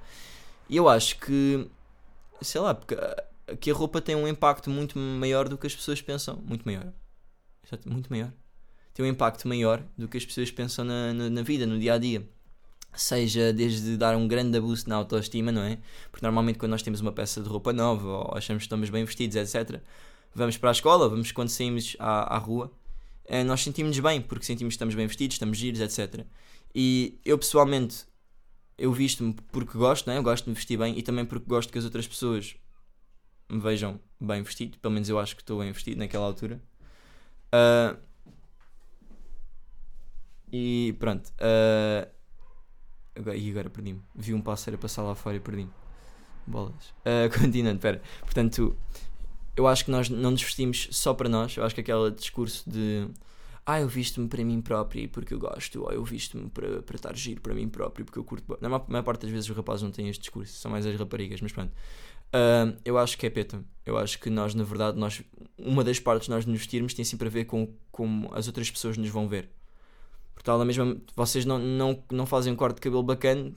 E 0.70 0.76
eu 0.76 0.88
acho 0.90 1.18
que, 1.20 1.68
sei 2.44 2.62
lá, 2.62 2.74
porque 2.74 2.96
que 3.60 3.72
a 3.72 3.74
roupa 3.74 4.02
tem 4.02 4.16
um 4.16 4.28
impacto 4.28 4.70
muito 4.70 4.98
maior 4.98 5.50
do 5.50 5.58
que 5.58 5.68
as 5.68 5.76
pessoas 5.76 6.02
pensam. 6.02 6.38
Muito 6.38 6.64
maior. 6.66 6.94
Muito 7.86 8.10
maior. 8.10 8.32
Tem 8.94 9.06
um 9.06 9.10
impacto 9.10 9.48
maior 9.48 9.84
do 9.98 10.08
que 10.08 10.18
as 10.18 10.26
pessoas 10.26 10.52
pensam 10.52 10.86
na, 10.86 11.14
na, 11.14 11.30
na 11.30 11.42
vida, 11.42 11.66
no 11.66 11.80
dia 11.80 11.94
a 11.94 11.98
dia 11.98 12.28
seja 12.96 13.52
desde 13.52 13.98
dar 13.98 14.16
um 14.16 14.28
grande 14.28 14.58
abuso 14.58 14.88
na 14.88 14.96
autoestima, 14.96 15.52
não 15.52 15.64
é? 15.64 15.80
Porque 16.12 16.24
normalmente 16.24 16.60
quando 16.60 16.72
nós 16.72 16.84
temos 16.84 17.02
uma 17.02 17.12
peça 17.12 17.42
de 17.42 17.50
roupa 17.50 17.74
nova 17.74 18.08
ou 18.08 18.38
achamos 18.38 18.62
que 18.62 18.66
estamos 18.66 18.90
bem 18.90 19.04
vestidos, 19.04 19.36
etc., 19.36 19.82
vamos 20.34 20.58
para 20.58 20.70
a 20.70 20.72
escola, 20.72 21.10
vamos 21.10 21.32
quando 21.32 21.50
saímos 21.50 21.96
à, 22.00 22.36
à 22.36 22.38
rua, 22.38 22.72
eh, 23.26 23.44
nós 23.44 23.62
sentimos-nos 23.64 24.00
bem, 24.00 24.22
porque 24.22 24.46
sentimos 24.46 24.74
que 24.74 24.76
estamos 24.76 24.96
bem 24.96 25.08
vestidos, 25.08 25.36
estamos 25.36 25.58
giros, 25.58 25.80
etc. 25.80 26.26
E 26.74 27.20
eu 27.26 27.38
pessoalmente, 27.38 28.06
eu 28.78 28.92
visto-me 28.92 29.34
porque 29.52 29.78
gosto, 29.78 30.08
não 30.08 30.14
é? 30.14 30.18
Eu 30.18 30.24
gosto 30.24 30.46
de 30.46 30.50
me 30.50 30.56
vestir 30.56 30.78
bem 30.78 30.98
e 30.98 31.02
também 31.02 31.26
porque 31.26 31.46
gosto 31.48 31.72
que 31.72 31.78
as 31.78 31.86
outras 31.86 32.08
pessoas 32.08 32.56
me 33.50 33.60
vejam 33.60 34.00
bem 34.20 34.42
vestido, 34.42 34.78
pelo 34.80 34.94
menos 34.94 35.10
eu 35.10 35.20
acho 35.20 35.36
que 35.36 35.42
estou 35.42 35.60
bem 35.60 35.72
vestido 35.72 36.00
naquela 36.00 36.26
altura. 36.26 36.62
Uh, 37.54 37.98
e 40.52 40.96
pronto. 41.00 41.32
Uh, 41.40 42.10
e 43.36 43.52
agora 43.52 43.70
perdi-me. 43.70 44.02
Vi 44.16 44.34
um 44.34 44.42
pássaro 44.42 44.76
a 44.76 44.80
passar 44.80 45.04
lá 45.04 45.14
fora 45.14 45.38
e 45.38 45.40
perdi-me. 45.40 45.72
Bolas. 46.48 46.90
Uh, 47.00 47.30
continuando, 47.40 47.80
pera. 47.80 48.02
Portanto, 48.22 48.76
eu 49.56 49.68
acho 49.68 49.86
que 49.86 49.92
nós 49.92 50.10
não 50.10 50.32
nos 50.32 50.42
vestimos 50.42 50.90
só 50.92 51.14
para 51.14 51.30
nós. 51.30 51.56
Eu 51.56 51.64
acho 51.64 51.76
que 51.76 51.82
aquele 51.82 52.12
discurso 52.12 52.70
de 52.70 53.08
ah, 53.66 53.80
eu 53.80 53.88
visto-me 53.88 54.28
para 54.28 54.44
mim 54.44 54.62
próprio 54.62 55.08
porque 55.10 55.34
eu 55.34 55.40
gosto, 55.40 55.82
ou 55.82 55.92
eu 55.92 56.04
visto-me 56.04 56.50
para, 56.50 56.82
para 56.82 56.96
estar 56.96 57.16
giro 57.16 57.40
para 57.42 57.54
mim 57.54 57.70
próprio 57.70 58.06
porque 58.06 58.20
eu 58.20 58.24
curto. 58.24 58.58
Na 58.60 58.68
maior, 58.68 59.04
parte 59.04 59.22
das 59.22 59.32
vezes 59.32 59.50
os 59.50 59.56
rapazes 59.56 59.84
não 59.84 59.92
têm 59.92 60.10
este 60.10 60.22
discurso, 60.22 60.54
são 60.54 60.70
mais 60.70 60.86
as 60.86 60.98
raparigas, 61.00 61.40
mas 61.42 61.52
pronto. 61.52 61.72
Uh, 62.34 62.76
eu 62.84 62.98
acho 62.98 63.18
que 63.18 63.26
é 63.26 63.30
peta. 63.30 63.64
Eu 63.86 63.98
acho 63.98 64.20
que 64.20 64.30
nós, 64.30 64.54
na 64.54 64.64
verdade, 64.64 64.98
nós, 64.98 65.22
uma 65.58 65.84
das 65.84 66.00
partes 66.00 66.26
de 66.26 66.32
nós 66.32 66.46
nos 66.46 66.58
vestirmos 66.58 66.94
tem 66.94 67.06
sempre 67.06 67.28
a 67.28 67.32
ver 67.32 67.46
com 67.46 67.74
como 67.92 68.30
as 68.34 68.48
outras 68.48 68.70
pessoas 68.70 68.98
nos 68.98 69.10
vão 69.10 69.30
ver. 69.30 69.50
Por 70.34 70.42
tal, 70.42 70.64
mesma, 70.66 70.98
vocês 71.16 71.46
não, 71.46 71.60
não, 71.60 72.04
não 72.12 72.26
fazem 72.26 72.52
um 72.52 72.56
corte 72.56 72.76
de 72.76 72.82
cabelo 72.82 73.04
bacana 73.04 73.54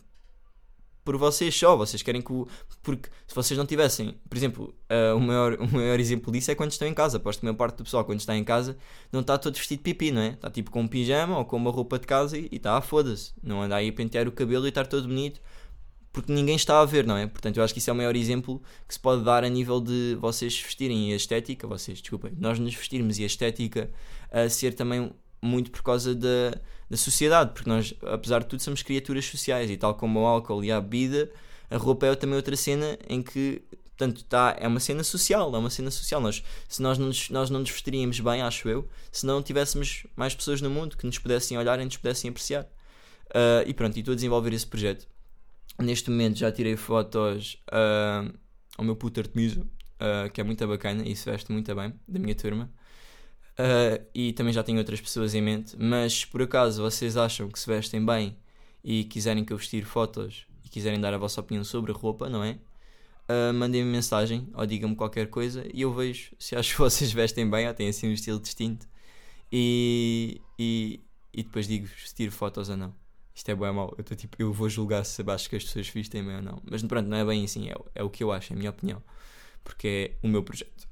por 1.07 1.16
vocês 1.16 1.57
só, 1.57 1.77
vocês 1.77 2.03
querem 2.03 2.21
que 2.21 2.33
o. 2.33 2.49
Porque 2.83 3.09
se 3.29 3.35
vocês 3.35 3.57
não 3.57 3.64
tivessem, 3.64 4.16
por 4.29 4.37
exemplo, 4.37 4.75
uh, 4.90 5.16
o, 5.16 5.21
maior, 5.21 5.55
o 5.55 5.73
maior 5.73 6.01
exemplo 6.01 6.33
disso 6.33 6.51
é 6.51 6.55
quando 6.57 6.73
estão 6.73 6.87
em 6.87 6.92
casa. 6.92 7.19
Aposto 7.19 7.38
que 7.38 7.47
a 7.47 7.49
maior 7.49 7.57
parte 7.57 7.77
do 7.77 7.85
pessoal, 7.85 8.05
quando 8.05 8.19
está 8.19 8.37
em 8.37 8.42
casa, 8.42 8.77
não 9.12 9.21
está 9.21 9.38
todo 9.38 9.55
vestido 9.55 9.79
de 9.79 9.85
pipi, 9.85 10.11
não 10.11 10.21
é? 10.21 10.31
Está 10.31 10.51
tipo 10.51 10.69
com 10.69 10.81
um 10.81 10.88
pijama 10.88 11.38
ou 11.38 11.45
com 11.45 11.57
uma 11.57 11.71
roupa 11.71 11.97
de 11.97 12.09
casa 12.09 12.37
e 12.37 12.49
está, 12.51 12.81
foda-se. 12.81 13.33
Não 13.40 13.62
anda 13.62 13.77
aí 13.77 13.88
a 13.88 13.92
pentear 13.92 14.27
o 14.27 14.33
cabelo 14.33 14.66
e 14.66 14.69
estar 14.69 14.85
todo 14.85 15.07
bonito 15.07 15.40
porque 16.12 16.33
ninguém 16.33 16.57
está 16.57 16.81
a 16.81 16.85
ver, 16.87 17.07
não 17.07 17.14
é? 17.14 17.27
Portanto, 17.27 17.59
eu 17.59 17.62
acho 17.62 17.75
que 17.75 17.79
isso 17.79 17.90
é 17.90 17.92
o 17.92 17.97
maior 17.97 18.16
exemplo 18.16 18.62
que 18.88 18.95
se 18.95 18.99
pode 18.99 19.23
dar 19.23 19.45
a 19.45 19.51
nível 19.51 19.83
de 19.83 20.16
vocês 20.19 20.59
vestirem 20.59 21.11
e 21.11 21.12
a 21.12 21.16
estética, 21.16 21.66
vocês, 21.66 22.01
desculpem, 22.01 22.33
nós 22.38 22.59
nos 22.59 22.75
vestirmos 22.75 23.19
e 23.19 23.23
a 23.23 23.27
estética 23.27 23.90
a 24.33 24.49
ser 24.49 24.73
também 24.73 25.12
muito 25.40 25.70
por 25.70 25.83
causa 25.83 26.14
da, 26.14 26.59
da 26.88 26.96
sociedade, 26.96 27.53
porque 27.53 27.68
nós, 27.68 27.94
apesar 28.03 28.40
de 28.40 28.46
tudo, 28.46 28.62
somos 28.62 28.83
criaturas 28.83 29.25
sociais 29.27 29.70
e 29.70 29.77
tal 29.77 29.94
como 29.94 30.20
o 30.20 30.27
álcool 30.27 30.64
e 30.64 30.72
a 30.72 30.81
bebida, 30.81 31.31
a 31.70 31.77
roupa 31.77 32.07
é 32.07 32.14
também 32.14 32.37
outra 32.37 32.57
cena 32.57 32.99
em 33.09 33.22
que 33.22 33.62
portanto 33.96 34.25
tá, 34.25 34.55
é 34.61 34.68
uma 34.68 34.79
cena 34.79 35.03
social, 35.03 35.55
é 35.55 35.59
uma 35.59 35.70
cena 35.70 35.90
social. 35.90 36.20
Nós, 36.20 36.44
se 36.68 36.83
nós 36.83 36.99
não, 36.99 37.07
nos, 37.07 37.31
nós 37.31 37.51
não 37.51 37.61
nos 37.61 37.70
vestiríamos 37.70 38.20
bem, 38.20 38.42
acho 38.42 38.68
eu, 38.68 38.88
se 39.11 39.25
não 39.25 39.42
tivéssemos 39.42 40.07
mais 40.14 40.35
pessoas 40.35 40.61
no 40.61 40.68
mundo 40.68 40.96
que 40.96 41.07
nos 41.07 41.18
pudessem 41.18 41.57
olhar 41.57 41.81
e 41.81 41.85
nos 41.85 41.96
pudessem 41.96 42.29
apreciar. 42.29 42.64
Uh, 43.29 43.66
e 43.66 43.75
pronto, 43.75 43.96
e 43.96 44.01
estou 44.01 44.12
a 44.12 44.14
desenvolver 44.14 44.53
esse 44.53 44.66
projeto. 44.66 45.09
Neste 45.81 46.11
momento 46.11 46.38
já 46.38 46.53
tirei 46.53 46.77
fotos 46.77 47.59
uh, 47.68 48.33
ao 48.77 48.85
meu 48.85 48.94
puto 48.94 49.20
Artemiso, 49.20 49.62
uh, 49.62 50.31
que 50.33 50.40
é 50.40 50.44
muito 50.44 50.66
bacana 50.66 51.03
e 51.07 51.16
se 51.16 51.29
veste 51.29 51.51
muito 51.51 51.75
bem, 51.75 51.94
da 52.07 52.18
minha 52.18 52.35
turma. 52.35 52.70
Uh, 53.59 54.05
e 54.14 54.33
também 54.35 54.53
já 54.53 54.62
tenho 54.62 54.79
outras 54.79 55.01
pessoas 55.01 55.35
em 55.35 55.40
mente, 55.40 55.77
mas 55.79 56.12
se 56.12 56.27
por 56.27 56.42
acaso 56.42 56.83
vocês 56.83 57.16
acham 57.16 57.49
que 57.49 57.59
se 57.59 57.66
vestem 57.66 58.05
bem 58.05 58.37
e 58.85 59.05
quiserem 59.05 59.45
que 59.45 59.53
eu 59.53 59.57
vestir 59.57 59.85
fotos 59.87 60.47
e 60.62 60.69
quiserem 60.69 61.01
dar 61.01 61.14
a 61.14 61.19
vossa 61.19 61.40
opinião 61.40 61.64
sobre 61.64 61.90
a 61.90 61.95
roupa, 61.95 62.29
não 62.29 62.45
é? 62.45 62.59
Uh, 63.29 63.53
mandem-me 63.55 63.90
mensagem 63.90 64.49
ou 64.55 64.64
digam-me 64.66 64.95
qualquer 64.95 65.29
coisa 65.29 65.66
e 65.73 65.83
eu 65.83 65.92
vejo 65.92 66.33
se 66.38 66.55
acho 66.55 66.75
que 66.75 66.79
vocês 66.79 67.12
vestem 67.12 67.49
bem 67.49 67.66
ou 67.66 67.75
têm 67.75 67.88
assim 67.88 68.09
um 68.09 68.12
estilo 68.12 68.38
distinto 68.38 68.87
e, 69.51 70.40
e, 70.59 71.01
e 71.33 71.42
depois 71.42 71.66
digo 71.66 71.87
vestir 71.87 72.31
fotos 72.31 72.69
ou 72.69 72.77
não. 72.77 72.95
Isto 73.35 73.51
é 73.51 73.55
bom 73.55 73.66
ou 73.66 73.75
mau. 73.75 73.95
Eu, 73.99 74.05
tipo, 74.05 74.37
eu 74.38 74.53
vou 74.53 74.69
julgar 74.69 75.05
se 75.05 75.23
acho 75.27 75.51
que 75.51 75.57
as 75.57 75.64
pessoas 75.64 75.88
vestem 75.88 76.25
bem 76.25 76.37
ou 76.37 76.42
não. 76.42 76.62
Mas 76.71 76.83
pronto, 76.83 77.07
não 77.09 77.16
é 77.16 77.25
bem 77.25 77.45
assim, 77.45 77.69
é, 77.69 77.75
é 77.95 78.03
o 78.03 78.09
que 78.11 78.25
eu 78.25 78.33
acho, 78.33 78.53
é 78.53 78.57
a 78.57 78.59
minha 78.59 78.71
opinião. 78.71 79.03
Porque 79.62 80.14
é 80.23 80.27
o 80.27 80.29
meu 80.29 80.42
projeto. 80.42 80.88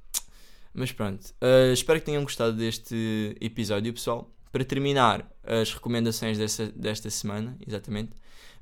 Mas 0.74 0.90
pronto, 0.90 1.24
uh, 1.40 1.72
espero 1.72 2.00
que 2.00 2.06
tenham 2.06 2.24
gostado 2.24 2.56
deste 2.56 3.36
episódio, 3.40 3.92
pessoal. 3.92 4.28
Para 4.50 4.64
terminar 4.64 5.30
as 5.44 5.72
recomendações 5.72 6.36
desta, 6.36 6.66
desta 6.66 7.08
semana, 7.10 7.56
exatamente, 7.64 8.12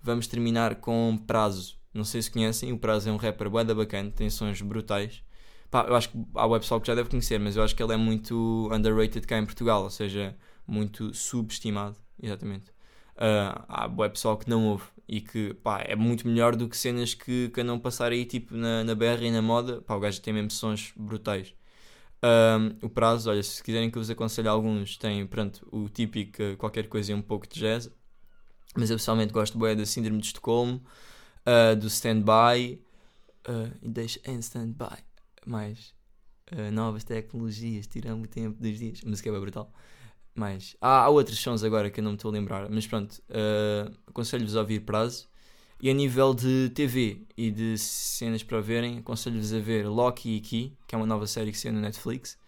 vamos 0.02 0.26
terminar 0.26 0.76
com 0.76 1.18
Prazo. 1.26 1.78
Não 1.92 2.04
sei 2.04 2.20
se 2.20 2.30
conhecem, 2.30 2.72
o 2.72 2.78
Prazo 2.78 3.08
é 3.08 3.12
um 3.12 3.16
rapper 3.16 3.48
bué 3.48 3.64
bacana, 3.64 4.10
tem 4.10 4.28
sons 4.28 4.60
brutais. 4.60 5.22
Pá, 5.70 5.86
eu 5.88 5.94
acho 5.94 6.10
que 6.10 6.18
há 6.34 6.46
o 6.46 6.60
pessoal 6.60 6.80
que 6.80 6.86
já 6.86 6.94
deve 6.94 7.08
conhecer, 7.08 7.40
mas 7.40 7.56
eu 7.56 7.62
acho 7.62 7.74
que 7.74 7.82
ele 7.82 7.94
é 7.94 7.96
muito 7.96 8.68
underrated 8.70 9.26
cá 9.26 9.38
em 9.38 9.46
Portugal, 9.46 9.82
ou 9.84 9.90
seja, 9.90 10.36
muito 10.66 11.14
subestimado, 11.14 11.96
exatamente. 12.22 12.70
Uh, 13.16 13.64
há 13.68 13.86
web 13.86 14.12
pessoal 14.12 14.36
que 14.36 14.48
não 14.50 14.66
ouve 14.66 14.84
e 15.08 15.20
que 15.20 15.54
pá, 15.54 15.82
é 15.86 15.94
muito 15.96 16.26
melhor 16.26 16.56
do 16.56 16.68
que 16.68 16.76
cenas 16.76 17.14
que, 17.14 17.50
que 17.50 17.62
não 17.62 17.78
passar 17.78 18.12
aí 18.12 18.24
tipo 18.24 18.54
na, 18.54 18.84
na 18.84 18.94
BR 18.94 19.22
e 19.22 19.30
na 19.30 19.40
moda. 19.40 19.80
Pá, 19.80 19.94
o 19.94 20.00
gajo 20.00 20.20
tem 20.20 20.34
mesmo 20.34 20.50
sons 20.50 20.92
brutais. 20.96 21.54
Um, 22.24 22.86
o 22.86 22.88
prazo, 22.88 23.30
olha, 23.30 23.42
se 23.42 23.60
quiserem 23.62 23.90
que 23.90 23.98
eu 23.98 24.02
vos 24.02 24.08
aconselhe 24.08 24.46
alguns, 24.46 24.96
tem, 24.96 25.26
pronto, 25.26 25.66
o 25.72 25.88
típico 25.88 26.56
qualquer 26.56 26.86
coisa 26.86 27.10
e 27.10 27.14
um 27.14 27.22
pouco 27.22 27.48
de 27.48 27.58
jazz. 27.58 27.90
Mas 28.76 28.90
eu 28.90 28.96
pessoalmente 28.96 29.32
gosto 29.32 29.58
bem 29.58 29.76
da 29.76 29.84
Síndrome 29.84 30.20
de 30.20 30.26
Estocolmo, 30.28 30.82
uh, 31.46 31.76
do 31.76 31.88
Stand-By, 31.88 32.80
uh, 33.48 33.76
e 33.82 33.88
deixa 33.88 34.20
em 34.24 34.38
Stand-By, 34.38 35.02
mais 35.44 35.94
uh, 36.52 36.70
novas 36.72 37.04
tecnologias, 37.04 37.86
tiramos 37.86 38.26
o 38.26 38.30
tempo 38.30 38.62
dos 38.62 38.78
dias. 38.78 39.00
A 39.04 39.08
música 39.08 39.28
é 39.28 39.32
bem 39.32 39.40
brutal. 39.40 39.72
Mais, 40.34 40.76
há, 40.80 41.02
há 41.02 41.08
outros 41.08 41.38
sons 41.38 41.62
agora 41.62 41.90
que 41.90 42.00
eu 42.00 42.04
não 42.04 42.12
me 42.12 42.16
estou 42.16 42.30
a 42.30 42.32
lembrar, 42.32 42.70
mas 42.70 42.86
pronto, 42.86 43.22
aconselho-vos 44.06 44.56
a 44.56 44.60
ouvir 44.60 44.80
prazo. 44.80 45.28
E 45.82 45.90
a 45.90 45.92
nível 45.92 46.32
de 46.32 46.70
TV 46.70 47.26
e 47.36 47.50
de 47.50 47.76
cenas 47.76 48.44
para 48.44 48.60
verem, 48.60 48.98
aconselho-vos 48.98 49.52
a 49.52 49.58
ver 49.58 49.88
Loki 49.88 50.36
e 50.36 50.40
Key, 50.40 50.76
que 50.86 50.94
é 50.94 50.98
uma 50.98 51.06
nova 51.06 51.26
série 51.26 51.50
que 51.50 51.58
saiu 51.58 51.74
no 51.74 51.80
Netflix. 51.80 52.38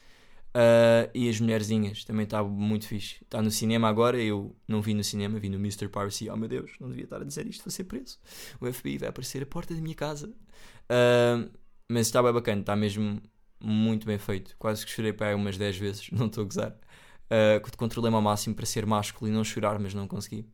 Uh, 0.54 1.10
e 1.12 1.28
As 1.28 1.40
Mulherzinhas, 1.40 2.04
também 2.04 2.22
está 2.22 2.44
muito 2.44 2.86
fixe. 2.86 3.16
Está 3.22 3.42
no 3.42 3.50
cinema 3.50 3.88
agora, 3.88 4.22
eu 4.22 4.54
não 4.68 4.80
vi 4.80 4.94
no 4.94 5.02
cinema, 5.02 5.36
vi 5.40 5.48
no 5.48 5.56
Mr. 5.56 5.88
Piracy. 5.88 6.30
Oh 6.30 6.36
meu 6.36 6.48
Deus, 6.48 6.76
não 6.78 6.88
devia 6.88 7.02
estar 7.02 7.20
a 7.20 7.24
dizer 7.24 7.44
isto, 7.48 7.64
vou 7.64 7.72
ser 7.72 7.82
preso. 7.82 8.20
O 8.60 8.72
FBI 8.72 8.98
vai 8.98 9.08
aparecer 9.08 9.42
à 9.42 9.46
porta 9.46 9.74
da 9.74 9.80
minha 9.80 9.96
casa. 9.96 10.28
Uh, 10.28 11.50
mas 11.90 12.06
está 12.06 12.22
bem 12.22 12.32
bacana, 12.32 12.60
está 12.60 12.76
mesmo 12.76 13.20
muito 13.60 14.06
bem 14.06 14.16
feito. 14.16 14.54
Quase 14.60 14.86
que 14.86 14.92
chorei 14.92 15.12
para 15.12 15.30
aí 15.30 15.34
umas 15.34 15.58
10 15.58 15.76
vezes, 15.76 16.08
não 16.14 16.26
estou 16.26 16.42
a 16.42 16.44
gozar. 16.44 16.70
Uh, 16.70 17.76
controlei-me 17.76 18.14
ao 18.14 18.22
máximo 18.22 18.54
para 18.54 18.64
ser 18.64 18.86
másculo 18.86 19.28
e 19.28 19.34
não 19.34 19.42
chorar, 19.42 19.76
mas 19.80 19.92
não 19.92 20.06
consegui 20.06 20.46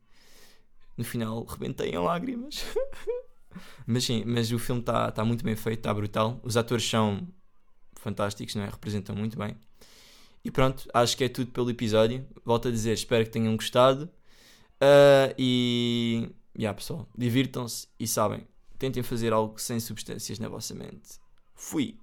no 1.01 1.03
final 1.03 1.43
rebentei 1.43 1.89
em 1.89 1.97
lágrimas. 1.97 2.63
mas 3.85 4.03
sim, 4.03 4.23
mas 4.25 4.51
o 4.51 4.59
filme 4.59 4.81
está 4.81 5.11
tá 5.11 5.25
muito 5.25 5.43
bem 5.43 5.55
feito, 5.55 5.79
está 5.79 5.93
brutal. 5.93 6.39
Os 6.43 6.55
atores 6.55 6.87
são 6.87 7.27
fantásticos, 7.95 8.55
não 8.55 8.63
é? 8.63 8.69
representam 8.69 9.15
muito 9.15 9.37
bem. 9.37 9.57
E 10.43 10.51
pronto, 10.51 10.87
acho 10.93 11.17
que 11.17 11.23
é 11.23 11.29
tudo 11.29 11.51
pelo 11.51 11.69
episódio. 11.69 12.25
Volto 12.45 12.67
a 12.67 12.71
dizer, 12.71 12.93
espero 12.93 13.25
que 13.25 13.31
tenham 13.31 13.55
gostado. 13.55 14.09
Uh, 14.81 15.33
e. 15.37 16.29
Yeah, 16.57 16.75
pessoal, 16.75 17.07
divirtam-se 17.17 17.87
e 17.97 18.05
sabem, 18.05 18.45
tentem 18.77 19.01
fazer 19.01 19.31
algo 19.31 19.57
sem 19.57 19.79
substâncias 19.79 20.37
na 20.37 20.49
vossa 20.49 20.75
mente. 20.75 21.19
Fui! 21.55 21.97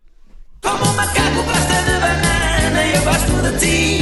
Como 0.62 0.84
um 0.84 0.96
macaco 0.96 1.42
gosta 1.44 1.82
de 1.84 2.00
banana, 2.00 2.86
eu 2.86 3.04
gosto 3.04 3.32
de 3.42 3.58
ti. 3.58 3.98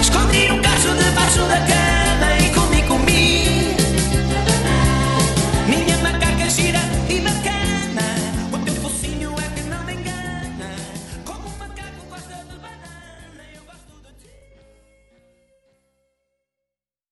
Escondi 0.00 0.50
um 0.50 0.62
cacho 0.62 0.94
debaixo 0.96 1.40
da 1.46 1.58
cama. 1.66 2.31